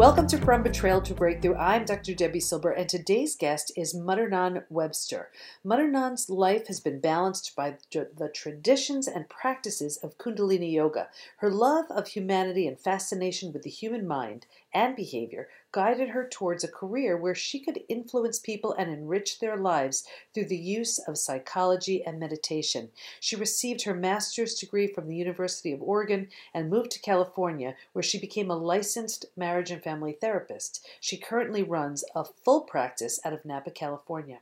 Welcome 0.00 0.28
to 0.28 0.38
From 0.38 0.62
Betrayal 0.62 1.02
to 1.02 1.12
Breakthrough. 1.12 1.56
I'm 1.56 1.84
Dr. 1.84 2.14
Debi 2.14 2.40
Silber, 2.40 2.70
and 2.70 2.88
today's 2.88 3.36
guest 3.36 3.70
is 3.76 3.94
Nan 3.94 4.64
Webster. 4.70 5.28
Nan's 5.62 6.30
life 6.30 6.68
has 6.68 6.80
been 6.80 7.00
balanced 7.00 7.54
by 7.54 7.76
the 7.92 8.30
traditions 8.32 9.06
and 9.06 9.28
practices 9.28 9.98
of 9.98 10.16
Kundalini 10.16 10.72
Yoga. 10.72 11.08
Her 11.36 11.50
love 11.50 11.84
of 11.90 12.08
humanity 12.08 12.66
and 12.66 12.80
fascination 12.80 13.52
with 13.52 13.60
the 13.62 13.68
human 13.68 14.08
mind 14.08 14.46
and 14.72 14.96
behavior 14.96 15.50
guided 15.72 16.08
her 16.08 16.26
towards 16.26 16.64
a 16.64 16.68
career 16.68 17.16
where 17.16 17.34
she 17.34 17.60
could 17.60 17.84
influence 17.88 18.38
people 18.38 18.72
and 18.72 18.90
enrich 18.90 19.38
their 19.38 19.56
lives 19.56 20.04
through 20.34 20.46
the 20.46 20.56
use 20.56 20.98
of 20.98 21.16
psychology 21.16 22.04
and 22.04 22.18
meditation. 22.18 22.90
She 23.20 23.36
received 23.36 23.82
her 23.82 23.94
master's 23.94 24.54
degree 24.54 24.86
from 24.86 25.06
the 25.06 25.14
University 25.14 25.72
of 25.72 25.82
Oregon 25.82 26.28
and 26.52 26.68
moved 26.70 26.90
to 26.92 27.00
California, 27.00 27.76
where 27.92 28.02
she 28.02 28.18
became 28.18 28.50
a 28.50 28.56
licensed 28.56 29.26
marriage 29.36 29.70
and 29.70 29.82
family 29.82 30.12
therapist. 30.12 30.84
She 31.00 31.16
currently 31.16 31.62
runs 31.62 32.04
a 32.14 32.24
full 32.24 32.62
practice 32.62 33.20
out 33.24 33.32
of 33.32 33.44
Napa, 33.44 33.70
California. 33.70 34.40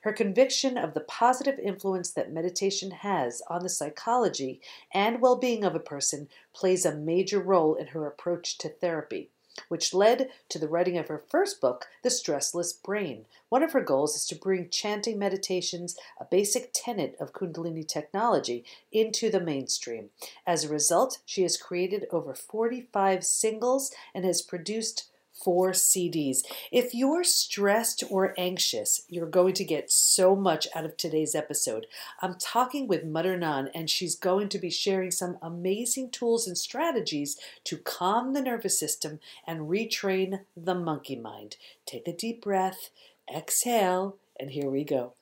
Her 0.00 0.12
conviction 0.12 0.78
of 0.78 0.94
the 0.94 1.00
positive 1.00 1.58
influence 1.58 2.10
that 2.10 2.32
meditation 2.32 2.90
has 2.90 3.42
on 3.48 3.62
the 3.62 3.68
psychology 3.68 4.60
and 4.92 5.20
well 5.20 5.36
being 5.36 5.62
of 5.62 5.74
a 5.74 5.80
person 5.80 6.28
plays 6.52 6.84
a 6.84 6.94
major 6.94 7.38
role 7.38 7.74
in 7.74 7.88
her 7.88 8.06
approach 8.06 8.58
to 8.58 8.68
therapy 8.68 9.30
which 9.68 9.94
led 9.94 10.30
to 10.48 10.58
the 10.58 10.68
writing 10.68 10.96
of 10.96 11.08
her 11.08 11.18
first 11.18 11.60
book, 11.60 11.88
The 12.02 12.08
Stressless 12.08 12.72
Brain. 12.82 13.26
One 13.48 13.62
of 13.62 13.72
her 13.72 13.80
goals 13.80 14.16
is 14.16 14.26
to 14.26 14.34
bring 14.34 14.68
chanting 14.68 15.18
meditations, 15.18 15.96
a 16.20 16.24
basic 16.24 16.70
tenet 16.72 17.16
of 17.20 17.32
Kundalini 17.32 17.86
technology, 17.86 18.64
into 18.92 19.30
the 19.30 19.40
mainstream. 19.40 20.10
As 20.46 20.64
a 20.64 20.68
result, 20.68 21.18
she 21.26 21.42
has 21.42 21.56
created 21.56 22.06
over 22.10 22.34
45 22.34 23.24
singles 23.24 23.92
and 24.14 24.24
has 24.24 24.42
produced 24.42 25.09
four 25.42 25.72
CDs. 25.72 26.38
If 26.70 26.94
you're 26.94 27.24
stressed 27.24 28.04
or 28.10 28.34
anxious, 28.38 29.02
you're 29.08 29.26
going 29.26 29.54
to 29.54 29.64
get 29.64 29.90
so 29.90 30.36
much 30.36 30.68
out 30.74 30.84
of 30.84 30.96
today's 30.96 31.34
episode. 31.34 31.86
I'm 32.20 32.34
talking 32.34 32.86
with 32.86 33.04
Mother 33.04 33.36
Nan, 33.36 33.70
and 33.74 33.88
she's 33.88 34.16
going 34.16 34.48
to 34.50 34.58
be 34.58 34.70
sharing 34.70 35.10
some 35.10 35.38
amazing 35.42 36.10
tools 36.10 36.46
and 36.46 36.56
strategies 36.56 37.38
to 37.64 37.76
calm 37.76 38.32
the 38.32 38.42
nervous 38.42 38.78
system 38.78 39.20
and 39.46 39.68
retrain 39.68 40.40
the 40.56 40.74
monkey 40.74 41.16
mind. 41.16 41.56
Take 41.86 42.06
a 42.08 42.12
deep 42.12 42.42
breath, 42.42 42.90
exhale, 43.34 44.16
and 44.38 44.50
here 44.50 44.70
we 44.70 44.84
go. 44.84 45.14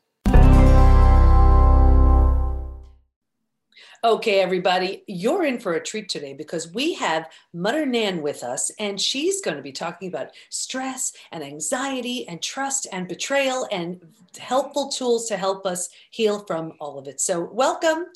Okay, 4.04 4.40
everybody, 4.40 5.02
you're 5.08 5.44
in 5.44 5.58
for 5.58 5.72
a 5.72 5.82
treat 5.82 6.08
today 6.08 6.32
because 6.32 6.72
we 6.72 6.94
have 6.94 7.28
Mother 7.52 7.84
Nan 7.84 8.22
with 8.22 8.44
us, 8.44 8.70
and 8.78 9.00
she's 9.00 9.40
going 9.40 9.56
to 9.56 9.62
be 9.62 9.72
talking 9.72 10.06
about 10.06 10.30
stress 10.50 11.12
and 11.32 11.42
anxiety 11.42 12.26
and 12.28 12.40
trust 12.40 12.86
and 12.92 13.08
betrayal 13.08 13.66
and 13.72 14.00
helpful 14.38 14.88
tools 14.88 15.26
to 15.26 15.36
help 15.36 15.66
us 15.66 15.88
heal 16.10 16.44
from 16.46 16.74
all 16.78 16.96
of 16.96 17.08
it. 17.08 17.20
So, 17.20 17.40
welcome. 17.52 18.06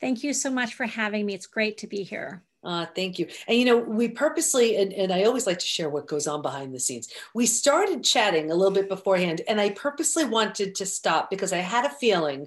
Thank 0.00 0.24
you 0.24 0.32
so 0.32 0.50
much 0.50 0.72
for 0.72 0.86
having 0.86 1.26
me. 1.26 1.34
It's 1.34 1.46
great 1.46 1.76
to 1.78 1.86
be 1.86 2.04
here. 2.04 2.42
Uh, 2.64 2.86
thank 2.94 3.18
you. 3.18 3.26
And 3.48 3.58
you 3.58 3.64
know, 3.64 3.78
we 3.78 4.08
purposely, 4.08 4.76
and, 4.76 4.92
and 4.92 5.12
I 5.12 5.24
always 5.24 5.46
like 5.46 5.58
to 5.58 5.66
share 5.66 5.90
what 5.90 6.06
goes 6.06 6.28
on 6.28 6.42
behind 6.42 6.72
the 6.72 6.78
scenes. 6.78 7.08
We 7.34 7.44
started 7.44 8.04
chatting 8.04 8.50
a 8.50 8.54
little 8.54 8.72
bit 8.72 8.88
beforehand, 8.88 9.42
and 9.48 9.60
I 9.60 9.70
purposely 9.70 10.24
wanted 10.24 10.76
to 10.76 10.86
stop 10.86 11.28
because 11.28 11.52
I 11.52 11.58
had 11.58 11.84
a 11.84 11.90
feeling 11.90 12.46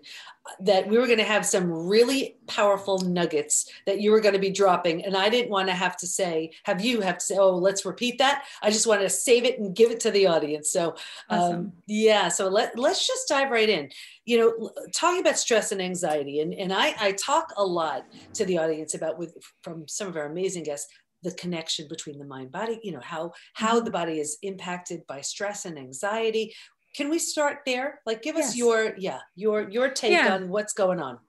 that 0.59 0.88
we 0.88 0.97
were 0.97 1.07
going 1.07 1.17
to 1.17 1.23
have 1.23 1.45
some 1.45 1.71
really 1.71 2.38
powerful 2.47 2.99
nuggets 2.99 3.69
that 3.85 3.99
you 3.99 4.11
were 4.11 4.19
going 4.19 4.33
to 4.33 4.39
be 4.39 4.51
dropping 4.51 5.03
and 5.03 5.17
i 5.17 5.27
didn't 5.27 5.49
want 5.49 5.67
to 5.67 5.73
have 5.73 5.97
to 5.97 6.05
say 6.05 6.51
have 6.63 6.83
you 6.83 7.01
have 7.01 7.17
to 7.17 7.25
say 7.25 7.38
oh 7.38 7.55
let's 7.55 7.85
repeat 7.85 8.17
that 8.17 8.45
i 8.61 8.69
just 8.69 8.85
wanted 8.85 9.03
to 9.03 9.09
save 9.09 9.43
it 9.43 9.59
and 9.59 9.75
give 9.75 9.91
it 9.91 9.99
to 9.99 10.11
the 10.11 10.27
audience 10.27 10.72
so 10.72 10.89
um, 11.29 11.39
awesome. 11.39 11.55
um, 11.55 11.73
yeah 11.88 12.28
so 12.28 12.47
let, 12.47 12.78
let's 12.78 13.07
just 13.07 13.28
dive 13.28 13.50
right 13.50 13.69
in 13.69 13.89
you 14.25 14.38
know 14.38 14.72
talking 14.94 15.22
about 15.22 15.38
stress 15.38 15.72
and 15.72 15.81
anxiety 15.81 16.39
and, 16.39 16.53
and 16.53 16.72
I, 16.73 16.95
I 17.00 17.11
talk 17.13 17.53
a 17.57 17.66
lot 17.66 18.05
to 18.34 18.45
the 18.45 18.57
audience 18.57 18.94
about 18.94 19.17
with 19.17 19.35
from 19.63 19.88
some 19.88 20.07
of 20.07 20.16
our 20.16 20.25
amazing 20.25 20.63
guests 20.63 20.88
the 21.23 21.31
connection 21.31 21.88
between 21.88 22.19
the 22.19 22.25
mind 22.25 22.51
body 22.51 22.79
you 22.84 22.91
know 22.91 23.01
how 23.01 23.31
how 23.53 23.75
mm-hmm. 23.75 23.85
the 23.85 23.91
body 23.91 24.19
is 24.19 24.38
impacted 24.44 25.05
by 25.07 25.22
stress 25.22 25.66
and 25.66 25.78
anxiety 25.78 26.53
can 26.95 27.09
we 27.09 27.19
start 27.19 27.59
there 27.66 28.00
like 28.06 28.22
give 28.22 28.35
us 28.35 28.56
your 28.56 28.95
yeah 28.97 29.19
your 29.35 29.69
your 29.69 29.89
take 29.89 30.11
yeah. 30.11 30.33
on 30.33 30.50
what's 30.50 30.73
going 30.73 31.00
on 31.00 31.19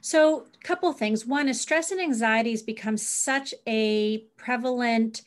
so 0.00 0.46
a 0.54 0.66
couple 0.66 0.92
things 0.92 1.26
one 1.26 1.48
is 1.48 1.60
stress 1.60 1.90
and 1.90 2.00
anxiety 2.00 2.50
has 2.50 2.62
become 2.62 2.96
such 2.96 3.52
a 3.66 4.24
prevalent 4.36 5.22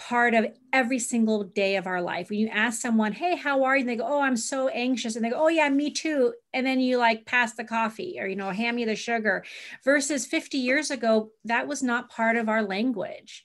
part 0.00 0.32
of 0.32 0.46
every 0.72 0.98
single 0.98 1.44
day 1.44 1.76
of 1.76 1.86
our 1.86 2.00
life. 2.00 2.30
When 2.30 2.38
you 2.38 2.48
ask 2.48 2.80
someone, 2.80 3.12
Hey, 3.12 3.36
how 3.36 3.64
are 3.64 3.76
you? 3.76 3.82
And 3.82 3.88
they 3.88 3.96
go, 3.96 4.06
Oh, 4.06 4.22
I'm 4.22 4.36
so 4.36 4.68
anxious. 4.68 5.14
And 5.14 5.22
they 5.22 5.28
go, 5.28 5.44
Oh, 5.44 5.48
yeah, 5.48 5.68
me 5.68 5.90
too. 5.90 6.32
And 6.54 6.66
then 6.66 6.80
you 6.80 6.96
like 6.96 7.26
pass 7.26 7.52
the 7.52 7.64
coffee 7.64 8.16
or, 8.18 8.26
you 8.26 8.34
know, 8.34 8.50
hand 8.50 8.76
me 8.76 8.86
the 8.86 8.96
sugar. 8.96 9.44
Versus 9.84 10.24
50 10.24 10.56
years 10.56 10.90
ago, 10.90 11.32
that 11.44 11.68
was 11.68 11.82
not 11.82 12.08
part 12.08 12.36
of 12.36 12.48
our 12.48 12.62
language. 12.62 13.44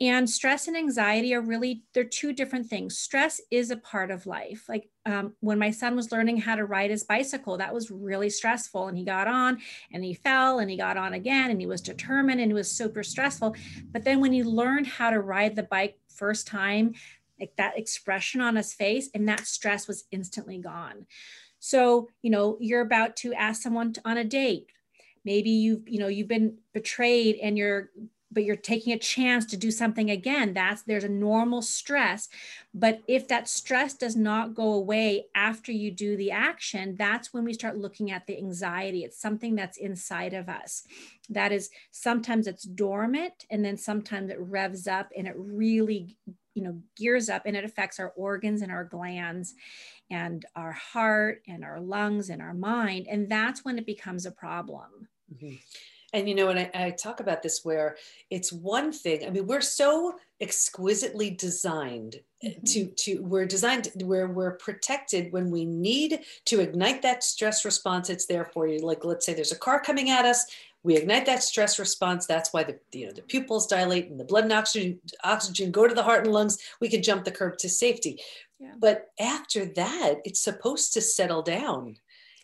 And 0.00 0.28
stress 0.28 0.66
and 0.66 0.76
anxiety 0.76 1.34
are 1.34 1.40
really, 1.40 1.84
they're 1.92 2.02
two 2.02 2.32
different 2.32 2.66
things. 2.66 2.98
Stress 2.98 3.40
is 3.50 3.70
a 3.70 3.76
part 3.76 4.10
of 4.10 4.26
life. 4.26 4.64
Like 4.68 4.90
um, 5.06 5.34
when 5.38 5.58
my 5.58 5.70
son 5.70 5.94
was 5.94 6.10
learning 6.10 6.38
how 6.38 6.56
to 6.56 6.64
ride 6.64 6.90
his 6.90 7.04
bicycle, 7.04 7.58
that 7.58 7.72
was 7.72 7.92
really 7.92 8.28
stressful. 8.28 8.88
And 8.88 8.98
he 8.98 9.04
got 9.04 9.28
on 9.28 9.58
and 9.92 10.02
he 10.02 10.12
fell 10.14 10.58
and 10.58 10.68
he 10.68 10.76
got 10.76 10.96
on 10.96 11.14
again 11.14 11.50
and 11.50 11.60
he 11.60 11.66
was 11.68 11.80
determined 11.80 12.40
and 12.40 12.50
it 12.50 12.54
was 12.54 12.70
super 12.70 13.04
stressful. 13.04 13.54
But 13.92 14.04
then 14.04 14.20
when 14.20 14.32
he 14.32 14.42
learned 14.42 14.88
how 14.88 15.10
to 15.10 15.20
ride 15.20 15.54
the 15.54 15.62
bike 15.62 15.96
first 16.08 16.48
time, 16.48 16.94
like 17.38 17.54
that 17.56 17.78
expression 17.78 18.40
on 18.40 18.56
his 18.56 18.74
face 18.74 19.10
and 19.14 19.28
that 19.28 19.46
stress 19.46 19.86
was 19.86 20.04
instantly 20.10 20.58
gone. 20.58 21.06
So, 21.60 22.08
you 22.20 22.30
know, 22.30 22.58
you're 22.60 22.80
about 22.80 23.16
to 23.18 23.32
ask 23.32 23.62
someone 23.62 23.92
to, 23.92 24.02
on 24.04 24.18
a 24.18 24.24
date. 24.24 24.66
Maybe 25.24 25.50
you've, 25.50 25.88
you 25.88 25.98
know, 25.98 26.08
you've 26.08 26.28
been 26.28 26.58
betrayed 26.74 27.36
and 27.42 27.56
you're 27.56 27.90
but 28.34 28.44
you're 28.44 28.56
taking 28.56 28.92
a 28.92 28.98
chance 28.98 29.46
to 29.46 29.56
do 29.56 29.70
something 29.70 30.10
again 30.10 30.52
that's 30.52 30.82
there's 30.82 31.04
a 31.04 31.08
normal 31.08 31.62
stress. 31.62 32.28
But 32.74 33.02
if 33.06 33.28
that 33.28 33.48
stress 33.48 33.94
does 33.94 34.16
not 34.16 34.54
go 34.54 34.72
away 34.72 35.26
after 35.34 35.72
you 35.72 35.90
do 35.90 36.16
the 36.16 36.32
action 36.32 36.96
that's 36.98 37.32
when 37.32 37.44
we 37.44 37.54
start 37.54 37.78
looking 37.78 38.10
at 38.10 38.26
the 38.26 38.36
anxiety. 38.36 39.04
It's 39.04 39.20
something 39.20 39.54
that's 39.54 39.78
inside 39.78 40.34
of 40.34 40.48
us. 40.48 40.84
That 41.30 41.52
is 41.52 41.70
sometimes 41.90 42.46
it's 42.46 42.64
dormant 42.64 43.46
and 43.50 43.64
then 43.64 43.76
sometimes 43.76 44.30
it 44.30 44.38
revs 44.40 44.86
up 44.86 45.10
and 45.16 45.26
it 45.26 45.34
really 45.36 46.16
you 46.54 46.62
know 46.62 46.80
gears 46.96 47.28
up 47.28 47.42
and 47.46 47.56
it 47.56 47.64
affects 47.64 47.98
our 47.98 48.12
organs 48.16 48.62
and 48.62 48.70
our 48.70 48.84
glands 48.84 49.54
and 50.10 50.44
our 50.54 50.72
heart 50.72 51.42
and 51.48 51.64
our 51.64 51.80
lungs 51.80 52.28
and 52.30 52.42
our 52.42 52.54
mind 52.54 53.06
and 53.08 53.28
that's 53.28 53.64
when 53.64 53.78
it 53.78 53.86
becomes 53.86 54.26
a 54.26 54.30
problem. 54.30 55.08
Mm-hmm 55.32 55.54
and 56.14 56.28
you 56.28 56.34
know 56.34 56.48
and 56.48 56.58
I, 56.58 56.70
I, 56.74 56.90
talk 56.90 57.20
about 57.20 57.42
this 57.42 57.64
where 57.64 57.96
it's 58.30 58.52
one 58.52 58.92
thing 58.92 59.26
i 59.26 59.30
mean 59.30 59.46
we're 59.46 59.60
so 59.60 60.14
exquisitely 60.40 61.30
designed 61.30 62.20
mm-hmm. 62.42 62.64
to 62.64 62.86
to 62.86 63.22
we're 63.22 63.46
designed 63.46 63.90
where 64.02 64.28
we're 64.28 64.52
protected 64.52 65.32
when 65.32 65.50
we 65.50 65.64
need 65.64 66.20
to 66.46 66.60
ignite 66.60 67.02
that 67.02 67.22
stress 67.22 67.64
response. 67.64 68.10
It's 68.10 68.26
there 68.26 68.44
for 68.44 68.66
you. 68.66 68.78
Like 68.80 69.04
let's 69.04 69.24
say 69.24 69.32
there's 69.32 69.52
a 69.52 69.58
car 69.58 69.80
coming 69.80 70.10
at 70.10 70.24
us 70.24 70.44
we 70.84 70.96
ignite 70.96 71.24
that 71.26 71.42
stress 71.42 71.78
response. 71.78 72.26
That's 72.26 72.52
why 72.52 72.62
the 72.62 72.78
you 72.92 73.06
know 73.06 73.12
the 73.12 73.22
pupils 73.22 73.66
dilate 73.66 74.10
and 74.10 74.20
the 74.20 74.24
blood 74.24 74.44
and 74.44 74.52
oxygen 74.52 75.00
oxygen 75.24 75.72
go 75.72 75.88
to 75.88 75.94
the 75.94 76.02
heart 76.02 76.24
and 76.24 76.32
lungs. 76.32 76.58
We 76.80 76.90
can 76.90 77.02
jump 77.02 77.24
the 77.24 77.32
curb 77.32 77.56
to 77.58 77.68
safety. 77.68 78.20
Yeah. 78.60 78.74
but 78.78 79.10
after 79.18 79.66
that 79.66 80.20
it's 80.24 80.40
supposed 80.40 80.94
to 80.94 81.00
settle 81.00 81.42
down 81.42 81.96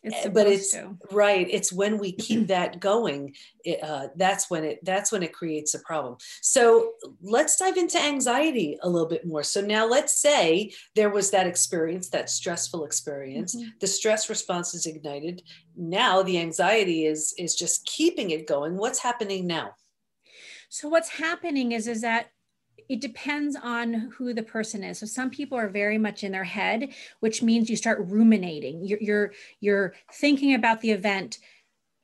it's 0.02 0.28
but 0.28 0.46
it's 0.46 0.72
to. 0.72 0.96
right 1.12 1.46
it's 1.50 1.72
when 1.72 1.98
we 1.98 2.12
keep 2.12 2.46
that 2.48 2.80
going 2.80 3.34
it, 3.64 3.82
uh, 3.82 4.08
that's 4.16 4.50
when 4.50 4.64
it 4.64 4.82
that's 4.82 5.12
when 5.12 5.22
it 5.22 5.32
creates 5.32 5.74
a 5.74 5.80
problem. 5.80 6.16
So 6.40 6.92
let's 7.22 7.56
dive 7.56 7.76
into 7.76 8.02
anxiety 8.02 8.78
a 8.82 8.88
little 8.88 9.08
bit 9.08 9.26
more. 9.26 9.42
So 9.42 9.60
now 9.60 9.86
let's 9.86 10.18
say 10.20 10.72
there 10.94 11.10
was 11.10 11.30
that 11.32 11.46
experience 11.46 12.08
that 12.10 12.30
stressful 12.30 12.84
experience. 12.84 13.54
Mm-hmm. 13.54 13.68
the 13.80 13.86
stress 13.86 14.30
response 14.30 14.74
is 14.74 14.86
ignited. 14.86 15.42
Now 15.76 16.22
the 16.22 16.38
anxiety 16.38 17.06
is 17.06 17.34
is 17.38 17.54
just 17.54 17.84
keeping 17.84 18.30
it 18.30 18.46
going. 18.46 18.76
What's 18.76 18.98
happening 18.98 19.46
now? 19.46 19.74
So 20.70 20.88
what's 20.88 21.10
happening 21.10 21.72
is 21.72 21.88
is 21.88 22.00
that 22.02 22.30
it 22.90 23.00
depends 23.00 23.56
on 23.62 24.10
who 24.16 24.34
the 24.34 24.42
person 24.42 24.82
is. 24.82 24.98
So 24.98 25.06
some 25.06 25.30
people 25.30 25.56
are 25.56 25.68
very 25.68 25.96
much 25.96 26.24
in 26.24 26.32
their 26.32 26.42
head, 26.42 26.92
which 27.20 27.40
means 27.40 27.70
you 27.70 27.76
start 27.76 28.00
ruminating. 28.00 28.84
You're 28.84 28.98
you're, 29.00 29.32
you're 29.60 29.94
thinking 30.12 30.54
about 30.54 30.80
the 30.80 30.90
event 30.90 31.38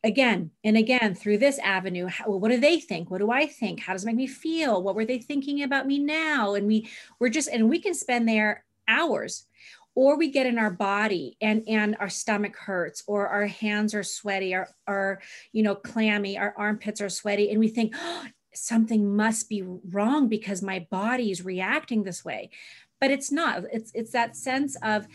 again 0.05 0.53
and 0.63 0.77
again 0.77 1.17
through 1.17 1.39
this 1.39 1.59
avenue. 1.59 2.07
How, 2.07 2.31
what 2.31 2.53
do 2.53 2.61
they 2.61 2.79
think? 2.79 3.11
What 3.11 3.19
do 3.19 3.33
I 3.33 3.47
think? 3.47 3.81
How 3.81 3.95
does 3.95 4.05
it 4.05 4.07
make 4.07 4.15
me 4.15 4.29
feel? 4.29 4.81
What 4.81 4.95
were 4.95 5.05
they 5.05 5.19
thinking 5.19 5.65
about 5.65 5.89
me 5.89 5.99
now? 5.99 6.55
And 6.55 6.69
we 6.69 6.89
we're 7.19 7.31
just 7.31 7.49
and 7.49 7.69
we 7.69 7.81
can 7.81 7.93
spend 7.93 8.29
there 8.29 8.65
hours 8.87 9.47
or 9.97 10.17
we 10.17 10.31
get 10.31 10.47
in 10.47 10.59
our 10.59 10.71
body 10.71 11.37
and 11.41 11.65
and 11.67 11.97
our 11.99 12.09
stomach 12.09 12.55
hurts 12.55 13.03
or 13.09 13.27
our 13.27 13.47
hands 13.47 13.93
are 13.93 14.05
sweaty 14.05 14.55
or, 14.55 14.69
or 14.87 15.21
you 15.51 15.65
know 15.65 15.75
clammy 15.75 16.39
our 16.39 16.55
armpits 16.57 17.01
are 17.01 17.09
sweaty 17.09 17.51
and 17.51 17.59
we 17.59 17.67
think 17.67 17.93
oh, 17.99 18.27
something 18.57 19.17
must 19.17 19.49
be 19.49 19.63
wrong 19.91 20.29
because 20.29 20.63
my 20.63 20.87
body 20.91 21.31
is 21.31 21.45
reacting 21.45 22.03
this 22.03 22.25
way 22.25 22.51
but 23.01 23.11
it's 23.11 23.31
not 23.31 23.65
it's 23.73 23.91
it's 23.95 24.13
that 24.13 24.37
sense 24.37 24.77
of 24.83 25.07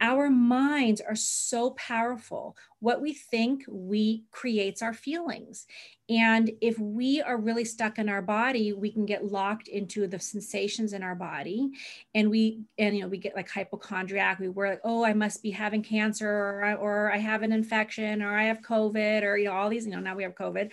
our 0.00 0.28
minds 0.28 1.00
are 1.00 1.16
so 1.16 1.70
powerful. 1.70 2.56
What 2.84 3.00
we 3.00 3.14
think, 3.14 3.64
we 3.66 4.24
creates 4.30 4.82
our 4.82 4.92
feelings. 4.92 5.66
And 6.10 6.50
if 6.60 6.78
we 6.78 7.22
are 7.22 7.38
really 7.38 7.64
stuck 7.64 7.98
in 7.98 8.10
our 8.10 8.20
body, 8.20 8.74
we 8.74 8.92
can 8.92 9.06
get 9.06 9.24
locked 9.24 9.68
into 9.68 10.06
the 10.06 10.20
sensations 10.20 10.92
in 10.92 11.02
our 11.02 11.14
body. 11.14 11.70
And 12.14 12.28
we, 12.28 12.60
and 12.78 12.94
you 12.94 13.00
know, 13.00 13.08
we 13.08 13.16
get 13.16 13.34
like 13.34 13.48
hypochondriac. 13.48 14.38
We 14.38 14.50
were 14.50 14.68
like, 14.68 14.82
oh, 14.84 15.02
I 15.02 15.14
must 15.14 15.42
be 15.42 15.50
having 15.50 15.82
cancer 15.82 16.28
or, 16.28 16.62
I, 16.62 16.74
or 16.74 17.10
I 17.10 17.16
have 17.16 17.40
an 17.40 17.52
infection 17.52 18.20
or 18.20 18.36
I 18.36 18.44
have 18.44 18.60
COVID 18.60 19.22
or, 19.22 19.38
you 19.38 19.46
know, 19.46 19.54
all 19.54 19.70
these, 19.70 19.86
you 19.86 19.92
know, 19.92 20.00
now 20.00 20.14
we 20.14 20.24
have 20.24 20.34
COVID, 20.34 20.68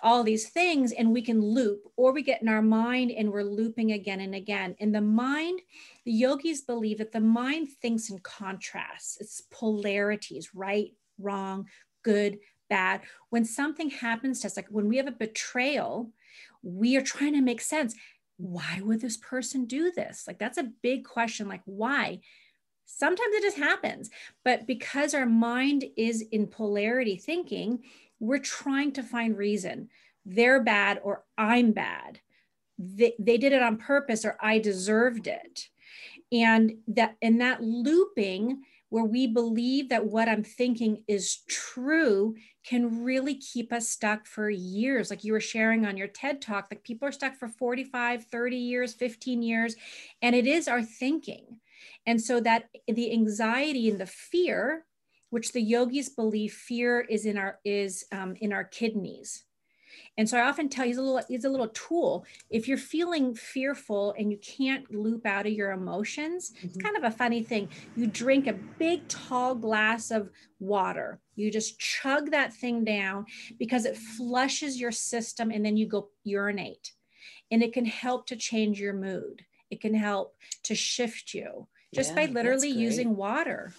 all 0.00 0.24
these 0.24 0.48
things. 0.48 0.90
And 0.90 1.12
we 1.12 1.22
can 1.22 1.40
loop 1.40 1.84
or 1.96 2.10
we 2.12 2.22
get 2.22 2.42
in 2.42 2.48
our 2.48 2.60
mind 2.60 3.12
and 3.12 3.30
we're 3.30 3.44
looping 3.44 3.92
again 3.92 4.18
and 4.18 4.34
again. 4.34 4.74
And 4.80 4.92
the 4.92 5.00
mind, 5.00 5.60
the 6.04 6.10
yogis 6.10 6.62
believe 6.62 6.98
that 6.98 7.12
the 7.12 7.20
mind 7.20 7.68
thinks 7.68 8.10
in 8.10 8.18
contrasts, 8.18 9.16
it's 9.20 9.42
polarities, 9.52 10.56
right, 10.56 10.92
wrong, 11.18 11.66
good, 12.02 12.38
bad. 12.68 13.02
When 13.30 13.44
something 13.44 13.90
happens 13.90 14.40
to 14.40 14.46
us, 14.46 14.56
like 14.56 14.68
when 14.68 14.88
we 14.88 14.96
have 14.96 15.06
a 15.06 15.12
betrayal, 15.12 16.10
we 16.62 16.96
are 16.96 17.02
trying 17.02 17.34
to 17.34 17.40
make 17.40 17.60
sense. 17.60 17.94
Why 18.36 18.80
would 18.82 19.00
this 19.00 19.16
person 19.16 19.66
do 19.66 19.92
this? 19.92 20.24
Like, 20.26 20.38
that's 20.38 20.58
a 20.58 20.70
big 20.82 21.04
question. 21.04 21.48
Like, 21.48 21.62
why? 21.64 22.20
Sometimes 22.86 23.34
it 23.34 23.42
just 23.42 23.58
happens. 23.58 24.10
But 24.44 24.66
because 24.66 25.14
our 25.14 25.26
mind 25.26 25.84
is 25.96 26.22
in 26.32 26.46
polarity 26.46 27.16
thinking, 27.16 27.80
we're 28.20 28.38
trying 28.38 28.92
to 28.92 29.02
find 29.02 29.36
reason. 29.36 29.88
They're 30.24 30.62
bad 30.62 31.00
or 31.02 31.24
I'm 31.36 31.72
bad. 31.72 32.20
They, 32.78 33.14
they 33.18 33.38
did 33.38 33.52
it 33.52 33.62
on 33.62 33.76
purpose 33.76 34.24
or 34.24 34.36
I 34.40 34.58
deserved 34.58 35.26
it 35.26 35.68
and 36.32 36.72
that 36.88 37.16
in 37.20 37.38
that 37.38 37.62
looping 37.62 38.62
where 38.92 39.04
we 39.04 39.26
believe 39.26 39.88
that 39.88 40.06
what 40.06 40.28
i'm 40.28 40.44
thinking 40.44 41.02
is 41.08 41.38
true 41.48 42.34
can 42.64 43.02
really 43.02 43.34
keep 43.34 43.72
us 43.72 43.88
stuck 43.88 44.26
for 44.26 44.48
years. 44.48 45.10
Like 45.10 45.24
you 45.24 45.32
were 45.32 45.40
sharing 45.40 45.84
on 45.84 45.96
your 45.96 46.08
ted 46.08 46.40
talk 46.40 46.68
like 46.70 46.84
people 46.84 47.08
are 47.08 47.12
stuck 47.12 47.36
for 47.36 47.48
45 47.48 48.24
30 48.24 48.56
years 48.56 48.94
15 48.94 49.42
years 49.42 49.74
and 50.20 50.34
it 50.34 50.46
is 50.46 50.68
our 50.68 50.82
thinking. 50.82 51.58
And 52.06 52.20
so 52.20 52.40
that 52.40 52.68
the 52.86 53.12
anxiety 53.12 53.90
and 53.90 54.00
the 54.00 54.06
fear 54.06 54.84
which 55.30 55.52
the 55.52 55.62
yogis 55.62 56.10
believe 56.10 56.52
fear 56.52 57.00
is 57.00 57.24
in 57.24 57.38
our 57.38 57.58
is 57.64 58.04
um, 58.12 58.36
in 58.40 58.52
our 58.52 58.64
kidneys 58.64 59.44
and 60.18 60.28
so 60.28 60.38
I 60.38 60.42
often 60.42 60.68
tell 60.68 60.84
you, 60.84 60.90
he's 60.90 60.98
a 60.98 61.02
little 61.02 61.22
he's 61.28 61.44
a 61.44 61.48
little 61.48 61.68
tool. 61.68 62.26
If 62.50 62.68
you're 62.68 62.76
feeling 62.76 63.34
fearful 63.34 64.14
and 64.18 64.30
you 64.30 64.38
can't 64.38 64.92
loop 64.92 65.24
out 65.26 65.46
of 65.46 65.52
your 65.52 65.70
emotions, 65.70 66.52
mm-hmm. 66.52 66.66
it's 66.66 66.76
kind 66.76 66.96
of 66.96 67.04
a 67.04 67.10
funny 67.10 67.42
thing. 67.42 67.68
You 67.96 68.06
drink 68.06 68.46
a 68.46 68.52
big 68.52 69.08
tall 69.08 69.54
glass 69.54 70.10
of 70.10 70.30
water. 70.60 71.20
You 71.34 71.50
just 71.50 71.78
chug 71.78 72.30
that 72.32 72.52
thing 72.52 72.84
down 72.84 73.24
because 73.58 73.86
it 73.86 73.96
flushes 73.96 74.78
your 74.78 74.92
system 74.92 75.50
and 75.50 75.64
then 75.64 75.76
you 75.78 75.86
go 75.86 76.10
urinate. 76.24 76.92
And 77.50 77.62
it 77.62 77.72
can 77.72 77.86
help 77.86 78.26
to 78.26 78.36
change 78.36 78.80
your 78.80 78.94
mood. 78.94 79.44
It 79.70 79.80
can 79.80 79.94
help 79.94 80.36
to 80.64 80.74
shift 80.74 81.32
you 81.32 81.68
just 81.94 82.10
yeah, 82.10 82.26
by 82.26 82.32
literally 82.32 82.68
using 82.68 83.16
water 83.16 83.72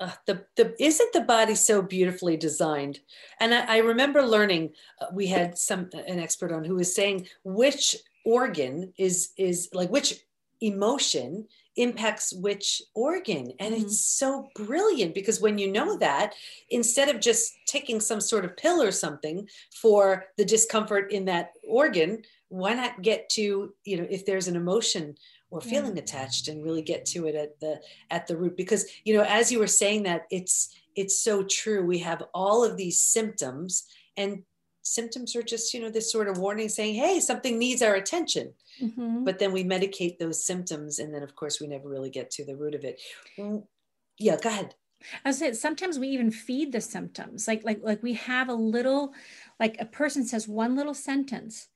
uh, 0.00 0.12
the 0.26 0.44
the 0.56 0.74
isn't 0.80 1.12
the 1.12 1.20
body 1.22 1.54
so 1.54 1.82
beautifully 1.82 2.36
designed 2.36 3.00
and 3.40 3.54
i, 3.54 3.76
I 3.76 3.78
remember 3.78 4.22
learning 4.22 4.70
uh, 5.00 5.06
we 5.12 5.26
had 5.26 5.58
some 5.58 5.90
an 6.06 6.18
expert 6.18 6.52
on 6.52 6.64
who 6.64 6.76
was 6.76 6.94
saying 6.94 7.28
which 7.44 7.96
organ 8.24 8.92
is 8.98 9.30
is 9.36 9.68
like 9.72 9.90
which 9.90 10.14
emotion 10.60 11.46
impacts 11.76 12.32
which 12.32 12.82
organ 12.94 13.52
and 13.60 13.72
mm-hmm. 13.72 13.84
it's 13.84 14.00
so 14.00 14.48
brilliant 14.56 15.14
because 15.14 15.40
when 15.40 15.58
you 15.58 15.70
know 15.70 15.96
that 15.98 16.34
instead 16.70 17.08
of 17.08 17.20
just 17.20 17.52
taking 17.66 18.00
some 18.00 18.20
sort 18.20 18.44
of 18.44 18.56
pill 18.56 18.82
or 18.82 18.90
something 18.90 19.48
for 19.72 20.24
the 20.36 20.44
discomfort 20.44 21.12
in 21.12 21.24
that 21.24 21.52
organ 21.68 22.20
why 22.48 22.74
not 22.74 23.00
get 23.02 23.28
to 23.28 23.72
you 23.84 23.96
know 23.96 24.06
if 24.10 24.26
there's 24.26 24.48
an 24.48 24.56
emotion 24.56 25.14
or 25.50 25.60
feeling 25.60 25.96
yeah. 25.96 26.02
attached 26.02 26.48
and 26.48 26.64
really 26.64 26.82
get 26.82 27.04
to 27.06 27.26
it 27.26 27.34
at 27.34 27.58
the 27.60 27.80
at 28.10 28.26
the 28.26 28.36
root 28.36 28.56
because 28.56 28.86
you 29.04 29.16
know 29.16 29.24
as 29.24 29.50
you 29.50 29.58
were 29.58 29.66
saying 29.66 30.02
that 30.02 30.22
it's 30.30 30.76
it's 30.94 31.20
so 31.20 31.42
true 31.42 31.84
we 31.84 31.98
have 31.98 32.22
all 32.34 32.64
of 32.64 32.76
these 32.76 33.00
symptoms 33.00 33.84
and 34.16 34.42
symptoms 34.82 35.34
are 35.36 35.42
just 35.42 35.72
you 35.72 35.80
know 35.80 35.90
this 35.90 36.10
sort 36.10 36.28
of 36.28 36.38
warning 36.38 36.68
saying 36.68 36.94
hey 36.94 37.20
something 37.20 37.58
needs 37.58 37.82
our 37.82 37.94
attention 37.94 38.52
mm-hmm. 38.80 39.24
but 39.24 39.38
then 39.38 39.52
we 39.52 39.64
medicate 39.64 40.18
those 40.18 40.44
symptoms 40.44 40.98
and 40.98 41.14
then 41.14 41.22
of 41.22 41.34
course 41.34 41.60
we 41.60 41.66
never 41.66 41.88
really 41.88 42.10
get 42.10 42.30
to 42.30 42.44
the 42.44 42.56
root 42.56 42.74
of 42.74 42.84
it 42.84 43.00
yeah 44.18 44.36
go 44.40 44.48
ahead 44.48 44.74
I 45.24 45.30
said 45.30 45.56
sometimes 45.56 45.98
we 45.98 46.08
even 46.08 46.32
feed 46.32 46.72
the 46.72 46.80
symptoms. 46.80 47.46
Like 47.46 47.64
like 47.64 47.80
like 47.82 48.02
we 48.02 48.14
have 48.14 48.48
a 48.48 48.54
little, 48.54 49.14
like 49.60 49.76
a 49.80 49.84
person 49.84 50.24
says 50.24 50.48
one 50.48 50.74
little 50.74 50.92
sentence, 50.92 51.68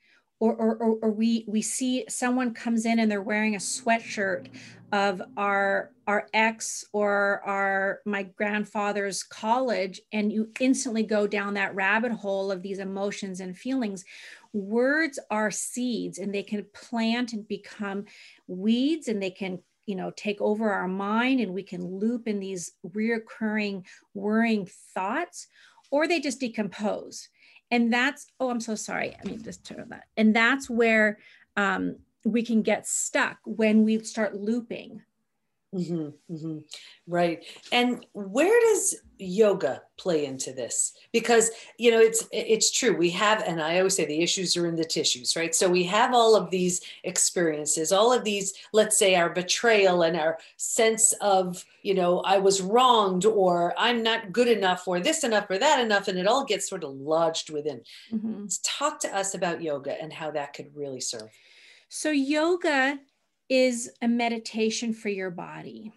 or, 0.43 0.57
or, 0.57 0.75
or, 0.75 0.99
or 1.03 1.11
we 1.13 1.45
we 1.47 1.63
see 1.63 2.05
someone 2.09 2.53
comes 2.53 2.85
in 2.85 2.99
and 2.99 3.09
they're 3.09 3.23
wearing 3.23 3.55
a 3.55 3.59
sweatshirt 3.59 4.49
of 4.91 5.23
our 5.37 5.93
our 6.09 6.27
ex 6.35 6.85
or 6.93 7.41
our 7.47 8.01
my 8.05 8.25
grandfather's 8.25 9.23
college 9.23 10.01
and 10.13 10.33
you 10.33 10.51
instantly 10.59 11.05
go 11.05 11.29
down 11.29 11.55
that 11.55 11.73
rabbit 11.77 12.11
hole 12.11 12.51
of 12.51 12.61
these 12.61 12.81
emotions 12.81 13.39
and 13.39 13.57
feelings. 13.57 14.05
Words 14.53 15.17
are 15.31 15.53
seeds 15.53 16.19
and 16.19 16.35
they 16.35 16.43
can 16.43 16.67
plant 16.75 17.35
and 17.35 17.47
become 17.47 18.07
weeds 18.49 19.07
and 19.07 19.23
they 19.23 19.31
can 19.31 19.61
you 19.87 19.95
know 19.95 20.11
take 20.17 20.41
over 20.41 20.73
our 20.73 20.89
mind 20.89 21.39
and 21.39 21.55
we 21.55 21.63
can 21.63 21.87
loop 21.87 22.27
in 22.27 22.41
these 22.41 22.73
reoccurring 22.85 23.85
worrying 24.13 24.69
thoughts 24.93 25.47
or 25.93 26.09
they 26.09 26.19
just 26.19 26.41
decompose 26.41 27.29
and 27.73 27.93
that's 27.93 28.29
oh 28.39 28.51
i'm 28.51 28.61
so 28.61 28.77
sorry. 28.77 29.17
I 29.21 29.27
mean 29.27 29.43
just 29.43 29.67
turn 29.67 29.89
that. 29.89 30.05
And 30.17 30.37
that's 30.37 30.71
where 30.71 31.19
um, 31.57 31.97
we 32.25 32.45
can 32.45 32.63
get 32.63 32.87
stuck 32.87 33.39
when 33.45 33.83
we 33.83 33.99
start 34.05 34.37
looping 34.37 35.03
Mm-hmm, 35.75 36.35
mm-hmm. 36.35 36.59
Right. 37.07 37.45
And 37.73 38.05
where 38.13 38.61
does 38.61 38.95
yoga 39.19 39.83
play 39.97 40.27
into 40.27 40.53
this? 40.53 40.93
Because 41.13 41.51
you 41.79 41.91
know 41.91 42.01
it's 42.01 42.29
it's 42.31 42.71
true. 42.71 42.95
We 42.95 43.09
have, 43.11 43.43
and 43.47 43.63
I 43.63 43.79
always 43.79 43.97
say 43.97 44.05
the 44.05 44.21
issues 44.21 44.55
are 44.57 44.67
in 44.67 44.77
the 44.77 44.85
tissues, 44.85 45.35
right? 45.35 45.55
So 45.55 45.71
we 45.71 45.85
have 45.85 46.13
all 46.13 46.37
of 46.37 46.51
these 46.51 46.83
experiences, 47.05 47.91
all 47.91 48.13
of 48.13 48.23
these, 48.23 48.53
let's 48.75 48.99
say, 48.99 49.15
our 49.15 49.31
betrayal 49.31 50.03
and 50.03 50.15
our 50.17 50.39
sense 50.59 51.15
of, 51.23 51.65
you 51.83 51.95
know, 51.95 52.21
I 52.21 52.37
was 52.39 52.61
wronged, 52.61 53.25
or 53.25 53.73
I'm 53.79 54.03
not 54.03 54.31
good 54.31 54.49
enough, 54.49 54.87
or 54.87 55.01
this 55.01 55.25
enough, 55.25 55.47
or 55.49 55.59
that 55.59 55.81
enough, 55.81 56.09
and 56.09 56.19
it 56.19 56.27
all 56.27 56.45
gets 56.45 56.69
sort 56.69 56.85
of 56.85 56.91
lodged 56.91 57.49
within. 57.49 57.81
Mm-hmm. 58.13 58.47
Talk 58.63 59.01
to 59.01 59.17
us 59.17 59.35
about 59.35 59.63
yoga 59.63 60.01
and 60.01 60.13
how 60.13 60.33
that 60.33 60.53
could 60.53 60.77
really 60.77 61.01
serve. 61.01 61.31
So 61.89 62.11
yoga 62.11 62.99
is 63.53 63.91
a 64.01 64.09
meditation 64.09 64.95
for 64.95 65.11
your 65.11 65.31
body. 65.31 65.93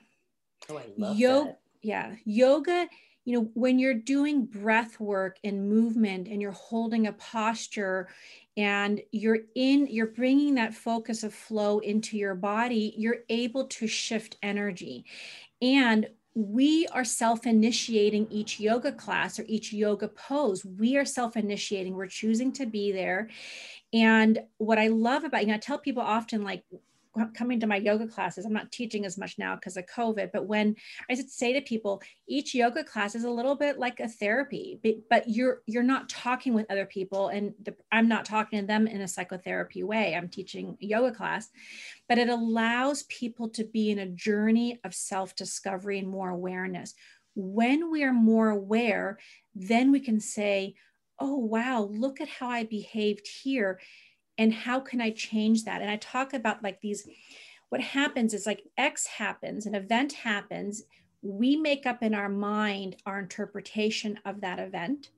Oh, 0.70 0.76
I 0.76 0.84
love 0.98 1.18
Yo- 1.18 1.44
that. 1.46 1.60
Yeah. 1.82 2.16
Yoga, 2.26 2.90
you 3.24 3.34
know, 3.34 3.50
when 3.54 3.80
you're 3.80 3.94
doing 3.94 4.46
breath 4.46 5.00
work 5.00 5.38
and 5.46 5.70
movement 5.70 6.28
and 6.28 6.42
you're 6.42 6.52
holding 6.52 7.08
a 7.08 7.14
posture 7.14 8.10
and 8.58 9.00
you're 9.14 9.40
in, 9.56 9.88
you're 9.88 10.08
bringing 10.08 10.56
that 10.56 10.74
focus 10.74 11.24
of 11.24 11.34
flow 11.34 11.80
into 11.80 12.18
your 12.18 12.36
body, 12.36 12.94
you're 12.98 13.20
able 13.30 13.68
to 13.68 13.88
shift 13.88 14.36
energy. 14.44 15.06
And 15.62 16.10
we 16.34 16.88
are 16.88 17.06
self 17.06 17.48
initiating 17.48 18.28
each 18.30 18.60
yoga 18.60 18.92
class 18.92 19.40
or 19.40 19.46
each 19.48 19.72
yoga 19.72 20.10
pose. 20.10 20.66
We 20.66 20.98
are 20.98 21.06
self 21.06 21.38
initiating. 21.38 21.96
We're 21.96 22.08
choosing 22.08 22.52
to 22.54 22.66
be 22.66 22.92
there. 22.92 23.30
And 23.94 24.40
what 24.58 24.78
I 24.78 24.88
love 24.88 25.24
about, 25.24 25.42
you 25.42 25.48
know, 25.48 25.54
I 25.54 25.60
tell 25.60 25.78
people 25.78 26.04
often, 26.04 26.44
like, 26.44 26.66
coming 27.34 27.60
to 27.60 27.68
my 27.68 27.78
yoga 27.78 28.08
classes, 28.08 28.46
I'm 28.46 28.54
not 28.54 28.72
teaching 28.72 29.06
as 29.06 29.18
much 29.18 29.38
now 29.38 29.56
because 29.56 29.78
of 29.78 29.86
COVID, 29.86 30.32
but 30.32 30.48
when 30.48 30.76
I 31.10 31.16
say 31.16 31.54
to 31.54 31.62
people, 31.62 32.02
each 32.28 32.54
yoga 32.54 32.84
class 32.84 33.16
is 33.16 33.24
a 33.24 33.30
little 33.30 33.56
bit 33.56 33.80
like 33.80 34.00
a 34.00 34.08
therapy, 34.08 34.80
but 35.10 35.30
you're 35.30 35.62
you're 35.66 35.84
not 35.84 36.10
talking 36.10 36.54
with 36.54 36.70
other 36.70 36.86
people, 36.86 37.30
and 37.30 37.54
the, 37.64 37.76
I'm 37.92 38.08
not 38.08 38.26
talking 38.26 38.60
to 38.60 38.66
them 38.66 38.88
in 38.88 39.02
a 39.02 39.08
psychotherapy 39.08 39.84
way. 39.84 40.16
I'm 40.16 40.30
teaching 40.30 40.78
a 40.82 40.86
yoga 40.86 41.12
class, 41.12 41.50
but 42.10 42.18
it 42.18 42.30
allows 42.30 43.04
people 43.04 43.50
to 43.50 43.64
be 43.64 43.92
in 43.92 44.00
a 44.00 44.08
journey 44.08 44.80
of 44.84 44.94
self 44.94 45.36
discovery 45.36 46.00
and 46.00 46.08
more 46.08 46.30
awareness. 46.30 46.94
When 47.36 47.92
we 47.92 48.04
are 48.04 48.14
more 48.14 48.50
aware, 48.50 49.20
then 49.54 49.92
we 49.92 50.00
can 50.00 50.20
say, 50.20 50.76
"Oh 51.20 51.38
wow, 51.38 51.82
look 51.84 52.20
at 52.22 52.30
how 52.30 52.50
I 52.50 52.64
behaved 52.64 53.28
here." 53.28 53.80
And 54.38 54.54
how 54.54 54.80
can 54.80 55.02
i 55.02 55.10
change 55.10 55.64
that? 55.64 55.82
And 55.82 55.90
i 55.90 55.98
talk 55.98 56.34
about 56.34 56.64
like 56.64 56.82
these 56.82 57.08
what 57.70 57.82
happens 57.82 58.34
is 58.34 58.46
like 58.46 58.64
x 58.78 59.06
happens 59.06 59.66
an 59.66 59.76
event 59.76 60.14
happens 60.14 60.84
we 61.22 61.56
make 61.56 61.86
up 61.86 62.04
in 62.04 62.14
our 62.14 62.30
mind 62.30 62.96
our 63.06 63.20
interpretation 63.20 64.20
of 64.26 64.42
that 64.42 64.60
event 64.60 65.10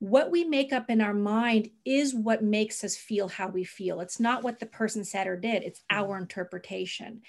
what 0.00 0.30
we 0.30 0.44
make 0.44 0.72
up 0.72 0.90
in 0.90 1.00
our 1.00 1.14
mind 1.14 1.70
is 1.84 2.14
what 2.14 2.42
makes 2.42 2.84
us 2.84 2.96
feel 2.96 3.28
how 3.28 3.48
we 3.48 3.64
feel. 3.64 4.00
It's 4.00 4.20
not 4.20 4.42
what 4.42 4.58
the 4.58 4.66
person 4.66 5.04
said 5.04 5.26
or 5.26 5.36
did, 5.36 5.62
it's 5.62 5.80
mm-hmm. 5.80 6.02
our 6.02 6.18
interpretation. 6.18 7.22